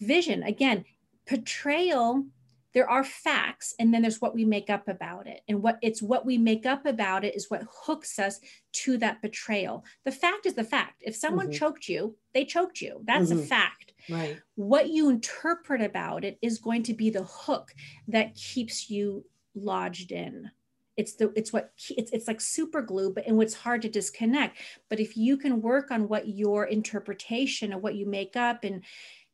vision. 0.00 0.42
Again 0.42 0.84
portrayal 1.26 2.26
there 2.74 2.90
are 2.90 3.04
facts 3.04 3.74
and 3.78 3.94
then 3.94 4.02
there's 4.02 4.20
what 4.20 4.34
we 4.34 4.44
make 4.44 4.68
up 4.68 4.88
about 4.88 5.26
it. 5.26 5.40
And 5.48 5.62
what 5.62 5.78
it's 5.80 6.02
what 6.02 6.26
we 6.26 6.36
make 6.38 6.66
up 6.66 6.86
about 6.86 7.24
it 7.24 7.34
is 7.34 7.50
what 7.50 7.62
hooks 7.70 8.18
us 8.18 8.40
to 8.72 8.98
that 8.98 9.22
betrayal. 9.22 9.84
The 10.04 10.12
fact 10.12 10.46
is 10.46 10.54
the 10.54 10.64
fact. 10.64 11.02
If 11.02 11.14
someone 11.16 11.46
mm-hmm. 11.46 11.58
choked 11.58 11.88
you 11.88 12.16
they 12.34 12.44
choked 12.44 12.80
you. 12.80 13.00
That's 13.04 13.30
mm-hmm. 13.30 13.40
a 13.40 13.46
fact. 13.46 13.92
Right. 14.10 14.38
What 14.56 14.90
you 14.90 15.08
interpret 15.08 15.80
about 15.80 16.24
it 16.24 16.36
is 16.42 16.58
going 16.58 16.82
to 16.84 16.94
be 16.94 17.08
the 17.08 17.24
hook 17.24 17.72
that 18.08 18.34
keeps 18.34 18.90
you 18.90 19.24
lodged 19.54 20.12
in. 20.12 20.50
It's 20.96 21.14
the 21.14 21.32
it's 21.34 21.52
what 21.52 21.72
it's, 21.88 22.12
it's 22.12 22.28
like 22.28 22.40
super 22.40 22.82
glue 22.82 23.12
but 23.12 23.26
and 23.26 23.36
what's 23.36 23.54
hard 23.54 23.82
to 23.82 23.88
disconnect. 23.88 24.58
But 24.90 25.00
if 25.00 25.16
you 25.16 25.36
can 25.36 25.62
work 25.62 25.90
on 25.90 26.08
what 26.08 26.28
your 26.28 26.66
interpretation 26.66 27.72
of 27.72 27.82
what 27.82 27.94
you 27.94 28.06
make 28.06 28.36
up 28.36 28.64
and 28.64 28.84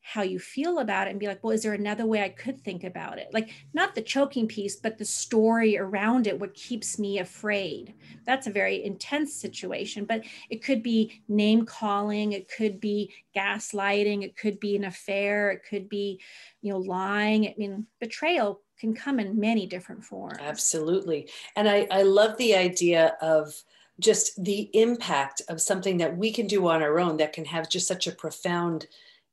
how 0.01 0.23
you 0.23 0.39
feel 0.39 0.79
about 0.79 1.07
it 1.07 1.11
and 1.11 1.19
be 1.19 1.27
like, 1.27 1.43
well, 1.43 1.53
is 1.53 1.63
there 1.63 1.73
another 1.73 2.05
way 2.05 2.23
I 2.23 2.29
could 2.29 2.59
think 2.61 2.83
about 2.83 3.19
it? 3.19 3.29
Like, 3.31 3.51
not 3.73 3.93
the 3.93 4.01
choking 4.01 4.47
piece, 4.47 4.75
but 4.75 4.97
the 4.97 5.05
story 5.05 5.77
around 5.77 6.27
it, 6.27 6.39
what 6.39 6.53
keeps 6.55 6.97
me 6.97 7.19
afraid. 7.19 7.93
That's 8.25 8.47
a 8.47 8.51
very 8.51 8.83
intense 8.83 9.33
situation, 9.33 10.05
but 10.05 10.23
it 10.49 10.63
could 10.63 10.81
be 10.81 11.21
name 11.27 11.65
calling, 11.65 12.31
it 12.31 12.49
could 12.49 12.79
be 12.79 13.13
gaslighting, 13.35 14.23
it 14.23 14.35
could 14.35 14.59
be 14.59 14.75
an 14.75 14.85
affair, 14.85 15.51
it 15.51 15.61
could 15.69 15.87
be, 15.87 16.19
you 16.61 16.73
know, 16.73 16.79
lying. 16.79 17.47
I 17.47 17.55
mean, 17.57 17.85
betrayal 17.99 18.61
can 18.79 18.95
come 18.95 19.19
in 19.19 19.39
many 19.39 19.67
different 19.67 20.03
forms. 20.03 20.39
Absolutely. 20.39 21.29
And 21.55 21.69
I, 21.69 21.87
I 21.91 22.01
love 22.01 22.37
the 22.37 22.55
idea 22.55 23.15
of, 23.21 23.53
just 23.99 24.43
the 24.43 24.67
impact 24.73 25.43
of 25.47 25.61
something 25.61 25.97
that 25.97 26.17
we 26.17 26.31
can 26.31 26.47
do 26.47 26.67
on 26.67 26.81
our 26.81 26.99
own 26.99 27.17
that 27.17 27.33
can 27.33 27.45
have 27.45 27.69
just 27.69 27.87
such 27.87 28.07
a 28.07 28.11
profound 28.11 28.87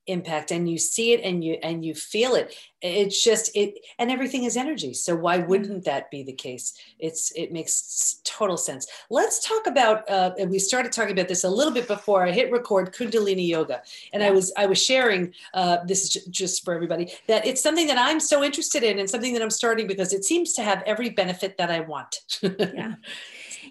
impact 0.08 0.50
and 0.50 0.68
you 0.68 0.78
see 0.78 1.12
it 1.12 1.20
and 1.22 1.44
you 1.44 1.58
and 1.62 1.84
you 1.84 1.94
feel 1.94 2.34
it. 2.34 2.54
It's 2.80 3.22
just 3.22 3.50
it 3.54 3.74
and 3.98 4.10
everything 4.10 4.44
is 4.44 4.56
energy 4.56 4.94
so 4.94 5.14
why 5.16 5.38
wouldn't 5.38 5.84
that 5.84 6.10
be 6.10 6.22
the 6.22 6.32
case? 6.32 6.74
It's 6.98 7.32
it 7.32 7.52
makes 7.52 8.20
total 8.24 8.56
sense. 8.56 8.86
Let's 9.10 9.46
talk 9.46 9.66
about 9.66 10.08
uh, 10.08 10.32
and 10.38 10.50
we 10.50 10.58
started 10.58 10.92
talking 10.92 11.12
about 11.12 11.28
this 11.28 11.44
a 11.44 11.50
little 11.50 11.72
bit 11.72 11.88
before 11.88 12.24
i 12.26 12.30
hit 12.30 12.50
record 12.50 12.94
kundalini 12.94 13.48
yoga. 13.48 13.82
And 14.12 14.22
i 14.22 14.30
was 14.30 14.52
i 14.56 14.66
was 14.66 14.82
sharing 14.82 15.32
uh, 15.54 15.78
this 15.86 16.04
is 16.04 16.24
just 16.26 16.64
for 16.64 16.74
everybody 16.74 17.12
that 17.26 17.46
it's 17.46 17.62
something 17.62 17.86
that 17.86 17.98
i'm 17.98 18.20
so 18.20 18.42
interested 18.42 18.82
in 18.82 18.98
and 18.98 19.08
something 19.08 19.32
that 19.32 19.42
i'm 19.42 19.50
starting 19.50 19.86
because 19.86 20.12
it 20.12 20.24
seems 20.24 20.52
to 20.54 20.62
have 20.62 20.82
every 20.86 21.10
benefit 21.10 21.56
that 21.58 21.70
i 21.70 21.80
want. 21.80 22.20
Yeah. 22.42 22.94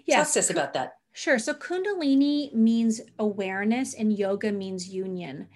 Yeah. 0.06 0.24
Talk 0.24 0.32
to 0.32 0.38
us 0.38 0.50
about 0.50 0.72
that. 0.72 0.94
Sure. 1.12 1.38
So 1.38 1.52
Kundalini 1.52 2.54
means 2.54 3.00
awareness 3.18 3.94
and 3.94 4.16
yoga 4.16 4.52
means 4.52 4.88
union. 4.88 5.48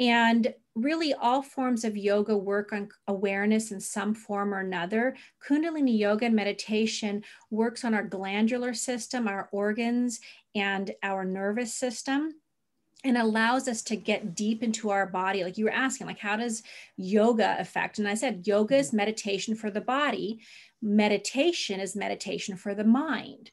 And 0.00 0.54
really, 0.74 1.12
all 1.12 1.42
forms 1.42 1.84
of 1.84 1.96
yoga 1.96 2.36
work 2.36 2.72
on 2.72 2.88
awareness 3.08 3.72
in 3.72 3.80
some 3.80 4.14
form 4.14 4.54
or 4.54 4.60
another. 4.60 5.16
Kundalini 5.46 5.98
yoga 5.98 6.26
and 6.26 6.36
meditation 6.36 7.24
works 7.50 7.84
on 7.84 7.94
our 7.94 8.04
glandular 8.04 8.74
system, 8.74 9.26
our 9.26 9.48
organs, 9.50 10.20
and 10.54 10.92
our 11.02 11.24
nervous 11.24 11.74
system 11.74 12.32
and 13.04 13.16
allows 13.16 13.68
us 13.68 13.82
to 13.82 13.94
get 13.94 14.34
deep 14.34 14.60
into 14.60 14.90
our 14.90 15.06
body 15.06 15.44
like 15.44 15.56
you 15.56 15.64
were 15.64 15.70
asking 15.70 16.04
like 16.04 16.18
how 16.18 16.34
does 16.34 16.64
yoga 16.96 17.54
affect 17.60 18.00
and 18.00 18.08
i 18.08 18.14
said 18.14 18.44
yoga 18.44 18.76
is 18.76 18.88
mm-hmm. 18.88 18.96
meditation 18.96 19.54
for 19.54 19.70
the 19.70 19.80
body 19.80 20.40
meditation 20.82 21.80
is 21.80 21.96
meditation 21.96 22.56
for 22.56 22.74
the 22.74 22.84
mind. 22.84 23.50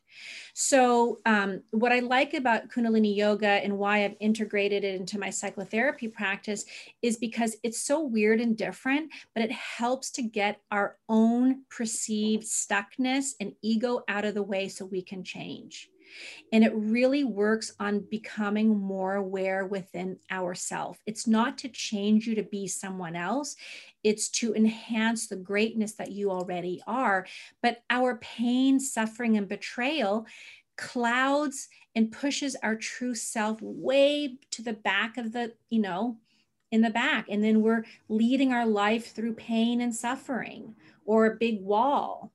So, 0.58 1.20
um, 1.26 1.64
what 1.72 1.92
I 1.92 2.00
like 2.00 2.34
about 2.34 2.70
Kundalini 2.70 3.14
Yoga 3.14 3.46
and 3.46 3.78
why 3.78 4.06
I've 4.06 4.16
integrated 4.22 4.86
it 4.86 4.96
into 4.96 5.20
my 5.20 5.30
psychotherapy 5.30 6.08
practice 6.08 6.64
is 7.02 7.18
because 7.18 7.58
it's 7.62 7.82
so 7.82 8.02
weird 8.02 8.40
and 8.40 8.56
different, 8.56 9.12
but 9.34 9.44
it 9.44 9.52
helps 9.52 10.12
to 10.12 10.22
get 10.22 10.62
our 10.72 10.96
own 11.10 11.64
perceived 11.70 12.46
stuckness 12.46 13.32
and 13.42 13.52
ego 13.62 14.04
out 14.08 14.24
of 14.24 14.34
the 14.34 14.44
way 14.44 14.70
so 14.70 14.86
we 14.86 15.02
can 15.02 15.26
change. 15.26 15.90
And 16.52 16.64
it 16.64 16.74
really 16.76 17.24
works 17.24 17.74
on 17.80 18.06
becoming 18.10 18.78
more 18.78 19.16
aware 19.16 19.66
within 19.66 20.18
ourself. 20.32 21.00
It's 21.06 21.28
not 21.28 21.58
to 21.60 21.70
change 21.70 22.28
you 22.28 22.36
to 22.36 22.44
be 22.44 22.68
someone 22.68 23.16
else, 23.16 23.56
it's 24.04 24.30
to 24.30 24.54
enhance 24.54 25.28
the 25.28 25.36
greatness 25.36 25.94
that 25.94 26.12
you 26.12 26.32
already 26.32 26.82
are. 26.88 27.26
But 27.62 27.84
our 27.90 28.18
pain, 28.18 28.80
suffering, 28.80 29.38
and 29.38 29.48
betrayal 29.48 30.26
clouds 30.78 31.70
and 31.96 32.12
pushes 32.12 32.56
our 32.62 32.76
true 32.76 33.16
self 33.16 33.62
way 33.62 34.38
to 34.52 34.62
the 34.62 34.74
back 34.74 35.18
of 35.18 35.32
the, 35.32 35.54
you 35.70 35.82
know, 35.82 36.18
in 36.72 36.82
the 36.82 36.90
back. 36.90 37.28
And 37.30 37.44
then 37.44 37.62
we're 37.62 37.86
leading 38.10 38.52
our 38.52 38.66
life 38.66 39.14
through 39.14 39.34
pain 39.34 39.82
and 39.82 39.96
suffering 39.96 40.76
or 41.06 41.26
a 41.26 41.36
big 41.36 41.62
wall 41.62 42.32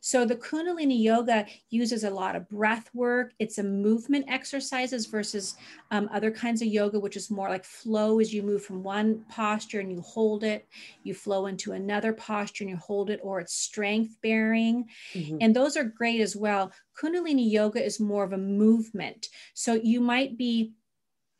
so 0.00 0.24
the 0.24 0.36
Kundalini 0.36 1.02
yoga 1.02 1.46
uses 1.68 2.04
a 2.04 2.10
lot 2.10 2.34
of 2.34 2.48
breath 2.48 2.88
work. 2.94 3.32
It's 3.38 3.58
a 3.58 3.62
movement 3.62 4.24
exercises 4.28 5.06
versus 5.06 5.56
um, 5.90 6.08
other 6.12 6.30
kinds 6.30 6.62
of 6.62 6.68
yoga, 6.68 6.98
which 6.98 7.16
is 7.16 7.30
more 7.30 7.48
like 7.48 7.64
flow 7.64 8.18
as 8.18 8.32
you 8.32 8.42
move 8.42 8.64
from 8.64 8.82
one 8.82 9.24
posture 9.28 9.80
and 9.80 9.92
you 9.92 10.00
hold 10.00 10.42
it, 10.42 10.66
you 11.04 11.14
flow 11.14 11.46
into 11.46 11.72
another 11.72 12.12
posture 12.14 12.64
and 12.64 12.70
you 12.70 12.76
hold 12.76 13.10
it, 13.10 13.20
or 13.22 13.40
it's 13.40 13.54
strength 13.54 14.16
bearing. 14.22 14.86
Mm-hmm. 15.12 15.38
And 15.40 15.54
those 15.54 15.76
are 15.76 15.84
great 15.84 16.20
as 16.20 16.34
well. 16.34 16.72
Kundalini 16.98 17.50
yoga 17.50 17.84
is 17.84 18.00
more 18.00 18.24
of 18.24 18.32
a 18.32 18.38
movement. 18.38 19.28
So 19.54 19.74
you 19.74 20.00
might 20.00 20.36
be 20.36 20.72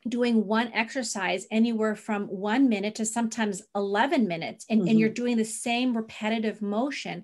doing 0.08 0.46
one 0.46 0.72
exercise 0.72 1.46
anywhere 1.50 1.94
from 1.94 2.26
one 2.26 2.68
minute 2.68 2.94
to 2.94 3.04
sometimes 3.04 3.62
11 3.74 4.26
minutes 4.26 4.64
and, 4.70 4.80
mm-hmm. 4.80 4.88
and, 4.88 5.00
you're 5.00 5.08
doing 5.10 5.36
the 5.36 5.44
same 5.44 5.96
repetitive 5.96 6.62
motion 6.62 7.22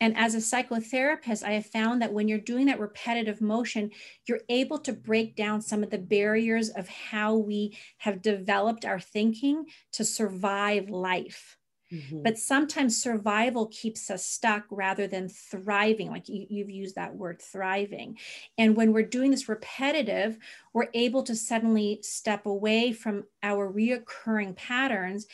and 0.00 0.16
as 0.16 0.34
a 0.34 0.38
psychotherapist 0.38 1.44
i 1.44 1.52
have 1.52 1.66
found 1.66 2.02
that 2.02 2.12
when 2.12 2.26
you're 2.26 2.38
doing 2.38 2.66
that 2.66 2.80
repetitive 2.80 3.40
motion 3.40 3.90
you're 4.26 4.40
able 4.48 4.78
to 4.78 4.92
break 4.92 5.36
down 5.36 5.60
some 5.60 5.82
of 5.82 5.90
the 5.90 5.98
barriers 5.98 6.68
of 6.70 6.88
how 6.88 7.36
we 7.36 7.76
have 7.98 8.22
developed 8.22 8.84
our 8.84 9.00
thinking 9.00 9.64
to 9.92 10.04
survive 10.04 10.90
life 10.90 11.56
Mm-hmm. 11.92 12.22
But 12.22 12.38
sometimes 12.38 13.00
survival 13.00 13.66
keeps 13.68 14.10
us 14.10 14.26
stuck 14.26 14.64
rather 14.70 15.06
than 15.06 15.28
thriving. 15.28 16.10
Like 16.10 16.28
you, 16.28 16.46
you've 16.48 16.70
used 16.70 16.96
that 16.96 17.14
word 17.14 17.40
thriving. 17.40 18.18
And 18.58 18.76
when 18.76 18.92
we're 18.92 19.02
doing 19.02 19.30
this 19.30 19.48
repetitive, 19.48 20.38
we're 20.72 20.88
able 20.94 21.22
to 21.24 21.36
suddenly 21.36 22.00
step 22.02 22.46
away 22.46 22.92
from 22.92 23.24
our 23.42 23.72
reoccurring 23.72 24.56
patterns 24.56 25.26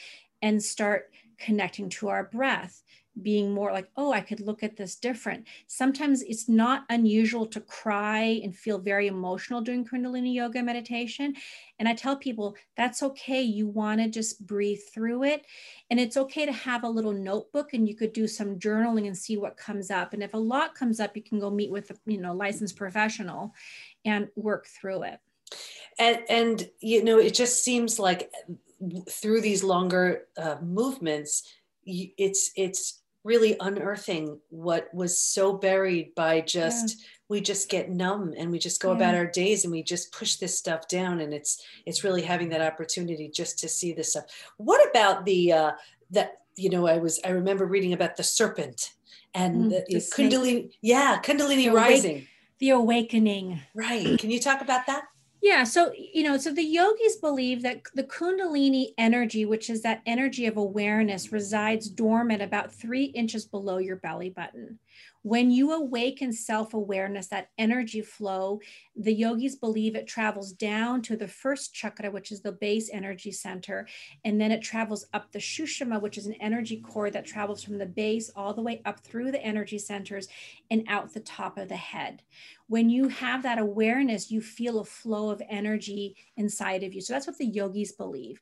and 0.43 0.63
start 0.63 1.11
connecting 1.39 1.89
to 1.89 2.09
our 2.09 2.25
breath, 2.25 2.83
being 3.21 3.53
more 3.53 3.73
like, 3.73 3.89
oh, 3.97 4.13
I 4.13 4.21
could 4.21 4.41
look 4.41 4.63
at 4.63 4.77
this 4.77 4.97
different. 4.97 5.47
Sometimes 5.67 6.23
it's 6.23 6.49
not 6.49 6.85
unusual 6.89 7.47
to 7.47 7.61
cry 7.61 8.41
and 8.43 8.57
feel 8.57 8.79
very 8.79 9.07
emotional 9.07 9.61
during 9.61 9.85
Kundalini 9.85 10.35
yoga 10.35 10.63
meditation. 10.63 11.35
And 11.79 11.89
I 11.89 11.95
tell 11.95 12.17
people 12.17 12.57
that's 12.77 13.03
okay. 13.03 13.43
You 13.43 13.67
want 13.67 14.01
to 14.01 14.09
just 14.09 14.47
breathe 14.47 14.81
through 14.95 15.25
it. 15.25 15.45
And 15.91 16.01
it's 16.01 16.17
okay 16.17 16.47
to 16.47 16.53
have 16.53 16.85
a 16.85 16.89
little 16.89 17.13
notebook 17.13 17.75
and 17.75 17.87
you 17.87 17.95
could 17.95 18.13
do 18.15 18.27
some 18.27 18.59
journaling 18.59 19.07
and 19.07 19.17
see 19.17 19.37
what 19.37 19.57
comes 19.57 19.91
up. 19.91 20.15
And 20.15 20.23
if 20.23 20.33
a 20.33 20.39
lot 20.39 20.75
comes 20.75 21.01
up, 21.01 21.17
you 21.17 21.23
can 21.23 21.39
go 21.39 21.51
meet 21.51 21.71
with 21.71 21.91
a 21.91 21.97
you 22.07 22.21
know 22.21 22.33
licensed 22.33 22.77
professional 22.77 23.55
and 24.05 24.29
work 24.37 24.67
through 24.67 25.03
it. 25.03 25.21
And 25.99 26.21
and 26.29 26.71
you 26.81 27.05
know, 27.05 27.19
it 27.19 27.35
just 27.35 27.63
seems 27.63 27.99
like 27.99 28.31
through 29.11 29.43
these 29.43 29.63
longer 29.63 30.27
uh, 30.37 30.57
movements, 30.63 31.47
it's 31.85 32.53
it's 32.57 33.02
really 33.25 33.57
unearthing 33.61 34.39
what 34.49 34.93
was 34.93 35.17
so 35.17 35.53
buried 35.53 36.15
by 36.15 36.41
just 36.41 36.99
yeah. 36.99 37.07
we 37.29 37.41
just 37.41 37.69
get 37.69 37.91
numb 37.91 38.35
and 38.37 38.51
we 38.51 38.59
just 38.59 38.83
go 38.83 38.91
yeah. 38.91 38.97
about 38.97 39.15
our 39.15 39.27
days 39.27 39.65
and 39.65 39.73
we 39.73 39.83
just 39.83 40.13
push 40.13 40.37
this 40.37 40.59
stuff 40.59 40.89
down. 40.89 41.21
And 41.21 41.33
it's 41.33 41.65
it's 41.87 42.05
really 42.05 42.23
having 42.23 42.49
that 42.51 42.61
opportunity 42.61 43.29
just 43.29 43.59
to 43.61 43.69
see 43.69 43.93
this 43.93 44.11
stuff. 44.11 44.25
What 44.57 44.89
about 44.91 45.25
the 45.25 45.53
uh 45.53 45.73
that 46.11 46.39
you 46.57 46.71
know 46.71 46.87
i 46.87 46.99
was 46.99 47.19
i 47.25 47.31
remember 47.31 47.67
reading 47.67 47.93
about 47.93 48.17
the 48.17 48.23
serpent 48.23 48.93
and 49.35 49.57
mm, 49.57 49.71
the, 49.71 49.85
the 49.89 49.97
kundalini 49.97 50.71
yeah 50.83 51.19
kundalini 51.23 51.65
the 51.65 51.71
rising. 51.71 52.11
awake, 52.11 52.29
the 52.59 52.71
awakening. 52.71 53.61
Right. 53.75 54.19
Can 54.19 54.31
you 54.31 54.39
talk 54.39 54.61
about 54.61 54.87
that 54.87 55.05
yeah. 55.43 55.65
So, 55.65 55.93
you 55.97 56.23
know, 56.23 56.39
so 56.39 56.53
the 56.55 56.63
yogis 56.63 57.17
believe 57.17 57.63
that 57.63 57.83
the 57.97 58.05
Kundalini 58.05 58.95
energy, 58.97 59.45
which 59.45 59.69
is 59.69 59.83
that 59.83 60.01
energy 60.07 60.47
of 60.47 60.57
awareness, 60.57 61.33
resides 61.33 61.91
dormant 61.91 62.41
about 62.41 62.73
three 62.73 63.07
inches 63.07 63.45
below 63.45 63.79
your 63.79 63.97
belly 63.97 64.31
button. 64.31 64.79
When 65.25 65.51
you 65.51 65.73
awaken 65.73 66.33
self 66.33 66.75
awareness, 66.75 67.29
that 67.29 67.49
energy 67.59 68.03
flow, 68.03 68.61
the 68.97 69.13
yogis 69.13 69.57
believe 69.57 69.97
it 69.97 70.07
travels 70.07 70.53
down 70.53 71.03
to 71.03 71.17
the 71.17 71.29
first 71.29 71.75
chakra, 71.75 72.11
which 72.11 72.31
is 72.31 72.41
the 72.41 72.53
base 72.53 72.91
energy 72.93 73.33
center, 73.33 73.87
and 74.25 74.41
then 74.41 74.53
it 74.53 74.63
travels 74.63 75.07
up 75.13 75.31
the 75.31 75.39
Sushumna, 75.39 76.01
which 76.01 76.19
is 76.19 76.27
an 76.27 76.35
energy 76.35 76.81
core 76.81 77.11
that 77.11 77.27
travels 77.27 77.63
from 77.63 77.79
the 77.79 77.87
base 77.87 78.31
all 78.35 78.55
the 78.55 78.63
way 78.63 78.81
up 78.85 79.01
through 79.01 79.31
the 79.33 79.43
energy 79.43 79.79
centers 79.79 80.29
and 80.71 80.85
out 80.89 81.13
the 81.15 81.21
top 81.21 81.57
of 81.57 81.69
the 81.69 81.77
head 81.77 82.23
when 82.69 82.89
you 82.89 83.09
have 83.09 83.43
that 83.43 83.59
awareness, 83.59 84.31
you 84.31 84.41
feel 84.41 84.81
a 84.81 84.85
flow 84.85 85.31
of 85.31 85.43
energy 85.49 86.17
inside 86.37 86.83
of 86.83 86.95
you. 86.95 87.01
So 87.01 87.13
that's 87.13 87.27
what 87.27 87.39
the 87.39 87.47
yogis 87.47 87.93
believe. 87.93 88.41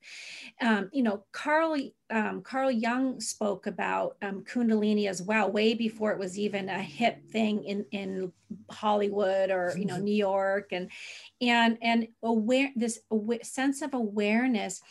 Um, 0.61 0.91
you 0.93 1.03
know, 1.03 1.25
Carl 1.33 1.77
um, 2.11 2.43
Carl 2.43 2.71
Jung 2.71 3.21
spoke 3.21 3.67
about 3.67 4.17
um, 4.23 4.43
Kundalini 4.45 5.09
as 5.09 5.23
well, 5.23 5.51
way 5.51 5.75
before 5.75 6.13
it 6.13 6.19
was 6.19 6.39
even 6.39 6.69
a 6.69 6.83
hip 6.83 7.25
thing 7.31 7.65
in 7.65 7.87
in 7.93 8.33
Hollywood 8.71 9.51
or 9.51 9.75
you 9.77 9.85
know 9.85 9.97
New 9.97 10.15
York, 10.15 10.71
and 10.73 10.91
and 11.41 11.79
and 11.83 12.09
aware 12.23 12.71
this 12.77 13.01
sense 13.43 13.83
of 13.83 13.95
awareness 13.95 14.83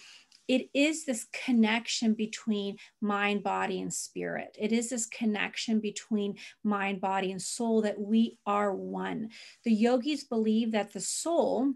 it 0.50 0.68
is 0.74 1.06
this 1.06 1.28
connection 1.46 2.16
between 2.16 2.78
mind, 3.02 3.44
body, 3.44 3.80
and 3.80 3.94
spirit. 3.94 4.58
It 4.60 4.72
is 4.72 4.90
this 4.90 5.06
connection 5.06 5.80
between 5.80 6.38
mind, 6.64 7.00
body, 7.00 7.32
and 7.32 7.42
soul 7.42 7.84
that 7.84 8.02
we 8.02 8.40
are 8.48 8.74
one. 8.74 9.30
The 9.64 9.72
yogis 9.72 10.24
believe 10.24 10.72
that 10.72 10.92
the 10.92 11.02
soul 11.02 11.74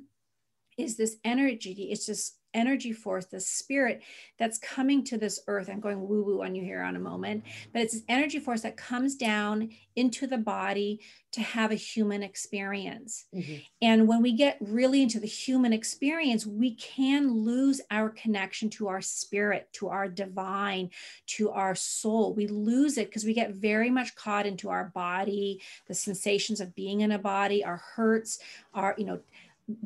is 0.75 0.97
this 0.97 1.17
energy, 1.23 1.89
it's 1.91 2.07
this 2.07 2.33
energy 2.53 2.91
force, 2.91 3.25
the 3.25 3.39
spirit 3.39 4.01
that's 4.37 4.57
coming 4.57 5.03
to 5.05 5.17
this 5.17 5.39
earth. 5.47 5.69
I'm 5.69 5.79
going 5.79 6.07
woo 6.07 6.23
woo 6.23 6.43
on 6.43 6.55
you 6.55 6.63
here 6.63 6.81
on 6.81 6.95
a 6.95 6.99
moment, 6.99 7.43
but 7.71 7.81
it's 7.81 7.93
this 7.93 8.03
energy 8.07 8.39
force 8.39 8.61
that 8.61 8.77
comes 8.77 9.15
down 9.15 9.69
into 9.95 10.27
the 10.27 10.37
body 10.37 10.99
to 11.33 11.41
have 11.41 11.71
a 11.71 11.75
human 11.75 12.21
experience. 12.21 13.25
Mm-hmm. 13.33 13.55
And 13.81 14.07
when 14.07 14.21
we 14.21 14.33
get 14.33 14.57
really 14.61 15.01
into 15.01 15.19
the 15.19 15.27
human 15.27 15.73
experience, 15.73 16.45
we 16.45 16.75
can 16.75 17.31
lose 17.43 17.81
our 17.89 18.09
connection 18.09 18.69
to 18.71 18.87
our 18.87 19.01
spirit, 19.01 19.67
to 19.73 19.89
our 19.89 20.07
divine, 20.07 20.91
to 21.27 21.49
our 21.49 21.73
soul. 21.75 22.33
We 22.33 22.47
lose 22.47 22.97
it 22.97 23.07
because 23.07 23.25
we 23.25 23.33
get 23.33 23.55
very 23.55 23.89
much 23.89 24.15
caught 24.15 24.45
into 24.45 24.69
our 24.69 24.91
body, 24.93 25.61
the 25.87 25.95
sensations 25.95 26.61
of 26.61 26.75
being 26.75 27.01
in 27.01 27.11
a 27.11 27.19
body, 27.19 27.63
our 27.63 27.77
hurts, 27.77 28.39
our, 28.73 28.93
you 28.97 29.05
know, 29.05 29.19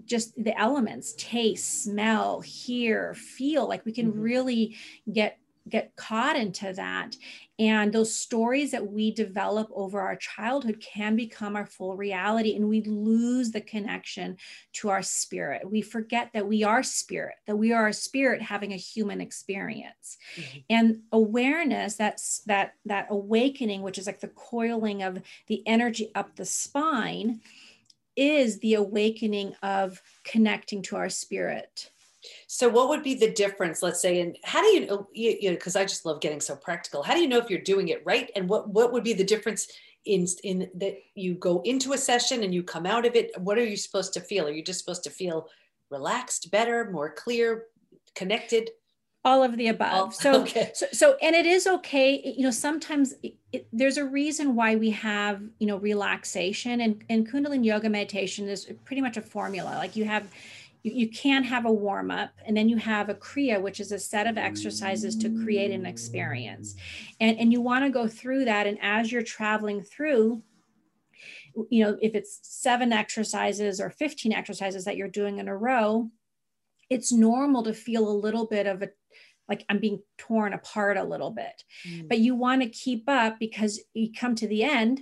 just 0.06 0.42
the 0.44 0.58
elements 0.60 1.14
taste 1.18 1.84
smell 1.84 2.42
hear 2.42 3.14
feel 3.14 3.68
like 3.68 3.86
we 3.86 3.92
can 3.92 4.12
mm-hmm. 4.12 4.22
really 4.22 4.76
get 5.12 5.38
get 5.70 5.96
caught 5.96 6.36
into 6.36 6.72
that 6.74 7.16
and 7.60 7.92
those 7.92 8.14
stories 8.14 8.72
that 8.72 8.86
we 8.86 9.12
develop 9.12 9.68
over 9.74 10.00
our 10.00 10.16
childhood 10.16 10.80
can 10.80 11.16
become 11.16 11.56
our 11.56 11.66
full 11.66 11.96
reality 11.96 12.56
and 12.56 12.70
we 12.70 12.82
lose 12.84 13.52
the 13.52 13.62
connection 13.62 14.38
to 14.74 14.90
our 14.90 15.02
spirit 15.02 15.70
we 15.70 15.82
forget 15.82 16.30
that 16.34 16.48
we 16.48 16.64
are 16.64 16.84
spirit 16.84 17.36
that 17.46 17.56
we 17.56 17.72
are 17.72 17.88
a 17.88 17.94
spirit 17.94 18.42
having 18.42 18.74
a 18.74 18.78
human 18.78 19.22
experience 19.22 20.18
mm-hmm. 20.36 20.60
and 20.70 21.02
awareness 21.12 21.96
that's 21.96 22.40
that 22.46 22.74
that 22.86 23.08
awakening 23.10 23.82
which 23.82 23.98
is 23.98 24.08
like 24.08 24.20
the 24.20 24.28
coiling 24.30 25.04
of 25.04 25.22
the 25.48 25.64
energy 25.68 26.12
up 26.16 26.36
the 26.36 26.46
spine 26.46 27.40
is 28.18 28.60
the 28.60 28.74
awakening 28.74 29.54
of 29.64 30.02
connecting 30.26 30.82
to 30.82 30.98
our 30.98 31.10
spirit. 31.10 31.92
So, 32.48 32.68
what 32.68 32.90
would 32.90 33.04
be 33.04 33.14
the 33.14 33.32
difference? 33.32 33.82
Let's 33.82 34.02
say, 34.02 34.20
and 34.20 34.38
how 34.44 34.62
do 34.62 34.68
you? 34.68 35.08
You 35.14 35.52
know, 35.52 35.56
because 35.56 35.76
I 35.76 35.84
just 35.84 36.06
love 36.06 36.20
getting 36.20 36.42
so 36.42 36.56
practical. 36.56 37.04
How 37.04 37.14
do 37.14 37.22
you 37.22 37.28
know 37.28 37.38
if 37.38 37.50
you're 37.50 37.62
doing 37.62 37.90
it 37.90 38.02
right? 38.06 38.30
And 38.36 38.50
what 38.50 38.70
what 38.70 38.92
would 38.92 39.04
be 39.04 39.14
the 39.14 39.24
difference 39.24 39.68
in 40.06 40.28
in 40.44 40.70
that 40.76 40.98
you 41.16 41.36
go 41.36 41.62
into 41.62 41.94
a 41.94 41.98
session 41.98 42.44
and 42.44 42.54
you 42.54 42.64
come 42.64 42.86
out 42.86 43.06
of 43.06 43.16
it? 43.16 43.32
What 43.40 43.58
are 43.58 43.66
you 43.66 43.78
supposed 43.78 44.14
to 44.14 44.20
feel? 44.20 44.48
Are 44.48 44.52
you 44.52 44.64
just 44.64 44.80
supposed 44.80 45.04
to 45.04 45.10
feel 45.10 45.48
relaxed, 45.90 46.52
better, 46.52 46.90
more 46.92 47.14
clear, 47.14 47.66
connected? 48.16 48.72
All 49.28 49.44
of 49.44 49.58
the 49.58 49.68
above. 49.68 50.08
Oh, 50.08 50.12
so, 50.12 50.42
okay. 50.44 50.72
so, 50.74 50.86
so, 50.94 51.18
and 51.22 51.36
it 51.36 51.46
is 51.46 51.68
okay. 51.68 52.34
You 52.38 52.44
know, 52.44 52.52
sometimes 52.52 53.14
it, 53.22 53.36
it, 53.52 53.68
there's 53.74 53.98
a 53.98 54.06
reason 54.06 54.56
why 54.56 54.78
we 54.78 54.90
have, 54.92 55.42
you 55.60 55.68
know, 55.68 55.78
relaxation 55.78 56.80
and, 56.80 57.04
and 57.10 57.30
Kundalini 57.30 57.66
yoga 57.66 57.90
meditation 57.90 58.48
is 58.48 58.72
pretty 58.86 59.02
much 59.02 59.18
a 59.18 59.22
formula. 59.22 59.76
Like 59.76 59.98
you 59.98 60.06
have, 60.06 60.30
you, 60.84 60.94
you 60.94 61.10
can 61.10 61.44
have 61.44 61.66
a 61.66 61.72
warm 61.72 62.10
up 62.10 62.32
and 62.46 62.56
then 62.56 62.70
you 62.70 62.78
have 62.78 63.10
a 63.10 63.16
Kriya, 63.16 63.62
which 63.62 63.82
is 63.82 63.92
a 63.92 64.00
set 64.00 64.28
of 64.28 64.38
exercises 64.38 65.18
to 65.18 65.30
create 65.44 65.72
an 65.72 65.86
experience. 65.86 66.76
And, 67.20 67.38
and 67.38 67.52
you 67.52 67.60
want 67.60 67.84
to 67.84 67.92
go 67.92 68.08
through 68.08 68.46
that. 68.46 68.66
And 68.66 68.78
as 68.82 69.12
you're 69.12 69.24
traveling 69.24 69.82
through, 69.84 70.42
you 71.70 71.84
know, 71.84 71.98
if 72.02 72.16
it's 72.16 72.40
seven 72.44 72.94
exercises 72.94 73.82
or 73.82 73.90
15 73.90 74.32
exercises 74.32 74.86
that 74.86 74.96
you're 74.96 75.10
doing 75.10 75.40
in 75.40 75.50
a 75.50 75.58
row, 75.58 76.10
it's 76.90 77.12
normal 77.12 77.64
to 77.64 77.74
feel 77.74 78.08
a 78.08 78.22
little 78.22 78.46
bit 78.46 78.66
of 78.66 78.82
a 78.82 78.90
like 79.50 79.66
I'm 79.70 79.80
being 79.80 80.02
torn 80.18 80.54
apart 80.54 80.98
a 80.98 81.04
little 81.04 81.32
bit. 81.32 81.64
Mm. 81.88 82.08
But 82.08 82.20
you 82.20 82.36
want 82.36 82.62
to 82.62 82.70
keep 82.70 83.08
up 83.08 83.40
because 83.40 83.80
you 83.94 84.12
come 84.12 84.36
to 84.36 84.48
the 84.48 84.64
end, 84.64 85.02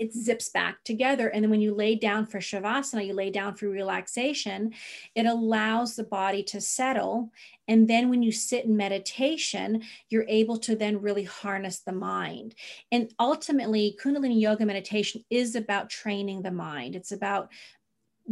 it 0.00 0.14
zips 0.14 0.48
back 0.48 0.82
together. 0.82 1.28
And 1.28 1.44
then 1.44 1.50
when 1.50 1.60
you 1.60 1.74
lay 1.74 1.94
down 1.94 2.24
for 2.24 2.38
Shavasana, 2.38 3.06
you 3.06 3.12
lay 3.12 3.30
down 3.30 3.54
for 3.54 3.68
relaxation, 3.68 4.72
it 5.14 5.26
allows 5.26 5.94
the 5.94 6.04
body 6.04 6.42
to 6.44 6.60
settle. 6.60 7.30
And 7.68 7.86
then 7.86 8.08
when 8.08 8.22
you 8.22 8.32
sit 8.32 8.64
in 8.64 8.78
meditation, 8.78 9.82
you're 10.08 10.24
able 10.26 10.56
to 10.60 10.74
then 10.74 11.02
really 11.02 11.24
harness 11.24 11.80
the 11.80 11.92
mind. 11.92 12.54
And 12.90 13.12
ultimately, 13.20 13.96
Kundalini 14.02 14.40
Yoga 14.40 14.64
meditation 14.64 15.22
is 15.28 15.54
about 15.54 15.90
training 15.90 16.42
the 16.42 16.50
mind. 16.50 16.96
It's 16.96 17.12
about 17.12 17.50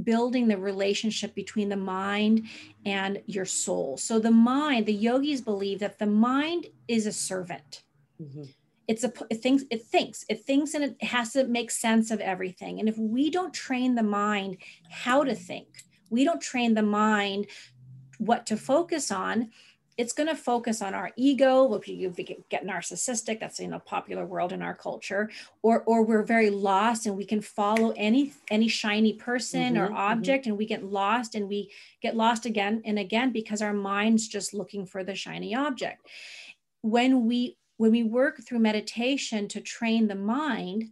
building 0.03 0.49
the 0.49 0.59
relationship 0.59 1.35
between 1.35 1.69
the 1.69 1.77
mind 1.77 2.47
and 2.87 3.23
your 3.27 3.45
soul. 3.45 3.97
So 3.97 4.19
the 4.19 4.31
mind, 4.31 4.87
the 4.87 4.93
yogis 4.93 5.41
believe 5.41 5.81
that 5.81 5.99
the 5.99 6.07
mind 6.07 6.67
is 6.87 7.07
a 7.07 7.13
servant. 7.13 7.83
Mm-hmm. 8.21 8.45
It's 8.87 9.05
a 9.05 9.13
it 9.29 9.43
thinks 9.43 9.65
it 9.71 9.83
thinks 9.83 10.25
it 10.29 10.45
thinks 10.45 10.73
and 10.73 10.83
it 10.83 11.03
has 11.03 11.33
to 11.35 11.45
make 11.45 11.71
sense 11.71 12.11
of 12.11 12.21
everything. 12.21 12.81
And 12.81 12.89
if 12.89 12.97
we 12.97 13.31
don't 13.31 13.53
train 13.53 13.95
the 13.95 14.03
mind 14.03 14.57
how 14.91 15.25
to 15.25 15.35
think, 15.35 15.69
we 16.09 16.25
don't 16.25 16.41
train 16.41 16.75
the 16.75 16.83
mind 16.83 17.49
what 18.19 18.47
to 18.47 18.57
focus 18.57 19.11
on, 19.11 19.51
it's 19.99 20.13
going 20.13 20.29
to 20.29 20.37
focus 20.37 20.81
on 20.81 20.95
our 20.95 21.11
ego 21.17 21.75
if 21.75 21.89
you 21.89 22.15
get 22.49 22.65
narcissistic 22.65 23.41
that's 23.41 23.59
in 23.59 23.73
a 23.73 23.81
popular 23.81 24.25
world 24.25 24.53
in 24.53 24.63
our 24.63 24.75
culture 24.75 25.29
or 25.63 25.83
or 25.83 26.05
we're 26.05 26.23
very 26.23 26.49
lost 26.49 27.05
and 27.05 27.17
we 27.17 27.27
can 27.27 27.41
follow 27.41 27.93
any 27.97 28.33
any 28.51 28.69
shiny 28.69 29.13
person 29.13 29.75
mm-hmm, 29.75 29.83
or 29.83 29.87
mm-hmm. 29.89 29.97
object 29.97 30.45
mm-hmm. 30.45 30.53
and 30.53 30.59
we 30.59 30.65
get 30.65 30.85
lost 30.85 31.35
and 31.35 31.49
we 31.49 31.71
get 32.01 32.17
lost 32.17 32.47
again 32.47 32.81
and 32.85 32.99
again 32.99 33.33
because 33.33 33.61
our 33.61 33.75
mind's 33.75 34.29
just 34.29 34.55
looking 34.55 34.87
for 34.87 35.03
the 35.03 35.15
shiny 35.15 35.55
object 35.55 36.07
when 36.83 37.27
we 37.27 37.59
when 37.77 37.91
we 37.91 38.05
work 38.05 38.41
through 38.47 38.59
meditation 38.61 39.49
to 39.49 39.61
train 39.61 40.07
the 40.07 40.15
mind 40.15 40.85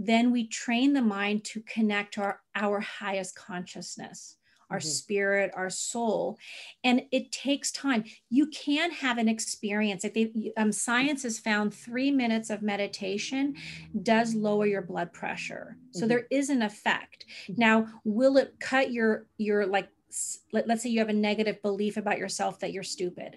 then 0.00 0.30
we 0.30 0.46
train 0.46 0.92
the 0.92 1.02
mind 1.02 1.42
to 1.42 1.60
connect 1.62 2.14
to 2.14 2.20
our, 2.20 2.40
our 2.54 2.78
highest 2.78 3.34
consciousness 3.34 4.37
our 4.70 4.78
mm-hmm. 4.78 4.88
spirit, 4.88 5.50
our 5.54 5.70
soul. 5.70 6.38
And 6.84 7.02
it 7.10 7.32
takes 7.32 7.70
time. 7.70 8.04
You 8.30 8.46
can 8.48 8.90
have 8.92 9.18
an 9.18 9.28
experience. 9.28 10.04
Like 10.04 10.14
they, 10.14 10.52
um, 10.56 10.72
science 10.72 11.22
has 11.22 11.38
found 11.38 11.74
three 11.74 12.10
minutes 12.10 12.50
of 12.50 12.62
meditation 12.62 13.54
does 14.02 14.34
lower 14.34 14.66
your 14.66 14.82
blood 14.82 15.12
pressure. 15.12 15.76
So 15.92 16.00
mm-hmm. 16.00 16.08
there 16.08 16.26
is 16.30 16.50
an 16.50 16.62
effect. 16.62 17.26
Mm-hmm. 17.44 17.60
Now, 17.60 17.86
will 18.04 18.36
it 18.36 18.54
cut 18.60 18.92
your 18.92 19.26
your 19.38 19.66
like 19.66 19.88
let, 20.52 20.66
let's 20.66 20.82
say 20.82 20.88
you 20.88 21.00
have 21.00 21.10
a 21.10 21.14
negative 21.14 21.60
belief 21.62 21.96
about 21.96 22.18
yourself 22.18 22.60
that 22.60 22.72
you're 22.72 22.82
stupid 22.82 23.36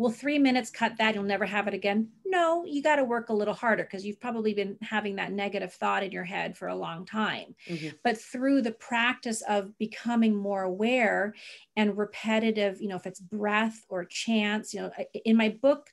will 0.00 0.10
three 0.10 0.38
minutes 0.38 0.70
cut 0.70 0.96
that? 0.96 1.14
You'll 1.14 1.24
never 1.24 1.44
have 1.44 1.68
it 1.68 1.74
again? 1.74 2.08
No 2.24 2.64
you 2.64 2.82
got 2.82 2.96
to 2.96 3.04
work 3.04 3.28
a 3.28 3.34
little 3.34 3.52
harder 3.52 3.82
because 3.84 4.04
you've 4.04 4.18
probably 4.18 4.54
been 4.54 4.78
having 4.80 5.16
that 5.16 5.30
negative 5.30 5.74
thought 5.74 6.02
in 6.02 6.10
your 6.10 6.24
head 6.24 6.56
for 6.56 6.68
a 6.68 6.74
long 6.74 7.04
time. 7.04 7.54
Mm-hmm. 7.68 7.88
but 8.02 8.18
through 8.18 8.62
the 8.62 8.72
practice 8.72 9.42
of 9.42 9.76
becoming 9.78 10.34
more 10.34 10.62
aware 10.62 11.34
and 11.76 11.98
repetitive 11.98 12.80
you 12.80 12.88
know 12.88 12.96
if 12.96 13.06
it's 13.06 13.20
breath 13.20 13.84
or 13.88 14.04
chants 14.04 14.72
you 14.72 14.80
know 14.80 14.90
in 15.24 15.36
my 15.36 15.50
book 15.60 15.90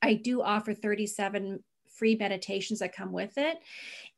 i 0.00 0.14
do 0.14 0.42
offer 0.42 0.72
37 0.72 1.62
free 1.96 2.16
meditations 2.16 2.80
that 2.80 2.94
come 2.94 3.12
with 3.12 3.36
it 3.36 3.58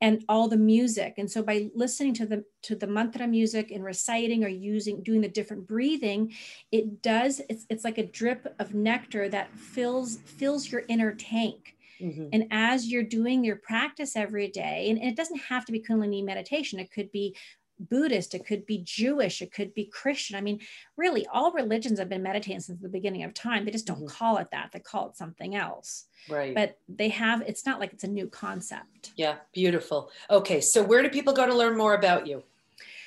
and 0.01 0.25
all 0.29 0.49
the 0.49 0.57
music. 0.57 1.15
And 1.19 1.31
so 1.31 1.43
by 1.43 1.71
listening 1.75 2.15
to 2.15 2.27
the 2.27 2.45
to 2.63 2.75
the 2.75 2.87
mantra 2.87 3.27
music 3.27 3.71
and 3.71 3.85
reciting 3.85 4.45
or 4.45 4.49
using 4.49 5.03
doing 5.03 5.21
the 5.21 5.29
different 5.29 5.67
breathing 5.67 6.33
it 6.73 7.03
does 7.03 7.41
it's, 7.49 7.67
it's 7.71 7.85
like 7.85 7.99
a 7.99 8.07
drip 8.07 8.55
of 8.59 8.75
nectar 8.75 9.29
that 9.29 9.57
fills 9.57 10.17
fills 10.17 10.71
your 10.71 10.83
inner 10.89 11.15
tank. 11.15 11.75
Mm-hmm. 12.01 12.29
and 12.33 12.45
as 12.53 12.87
you're 12.87 13.03
doing 13.03 13.43
your 13.43 13.57
practice 13.57 14.15
every 14.15 14.47
day 14.47 14.89
and, 14.89 15.01
and 15.01 15.11
it 15.11 15.17
doesn't 15.17 15.41
have 15.41 15.65
to 15.65 15.73
be 15.73 15.81
kundalini 15.83 16.25
meditation. 16.25 16.79
It 16.79 16.93
could 16.93 17.11
be 17.11 17.35
Buddhist, 17.81 18.35
it 18.35 18.47
could 18.47 18.67
be 18.67 18.79
Jewish, 18.79 19.43
it 19.43 19.53
could 19.53 19.75
be 19.75 19.85
Christian. 19.85 20.37
I 20.37 20.41
mean, 20.41 20.61
really, 20.97 21.27
all 21.33 21.53
religions 21.53 21.99
have 21.99 22.09
been 22.09 22.23
meditating 22.23 22.61
since 22.61 22.81
the 22.81 22.89
beginning 22.89 23.25
of 23.25 23.35
time. 23.35 23.65
They 23.65 23.71
just 23.71 23.87
don't 23.87 23.99
mm-hmm. 23.99 24.07
call 24.07 24.39
it 24.39 24.51
that, 24.53 24.71
they 24.73 24.81
call 24.81 25.09
it 25.09 25.17
something 25.17 25.55
else. 25.55 26.07
Right. 26.29 26.55
But 26.55 26.79
they 26.89 27.09
have, 27.11 27.43
it's 27.43 27.65
not 27.65 27.81
like 27.81 27.93
it's 27.93 28.05
a 28.05 28.09
new 28.09 28.29
concept. 28.29 29.13
Yeah, 29.17 29.37
beautiful. 29.53 30.11
Okay, 30.31 30.61
so 30.61 30.83
where 30.83 31.03
do 31.03 31.09
people 31.09 31.33
go 31.33 31.47
to 31.47 31.55
learn 31.55 31.77
more 31.77 31.95
about 31.95 32.27
you? 32.27 32.43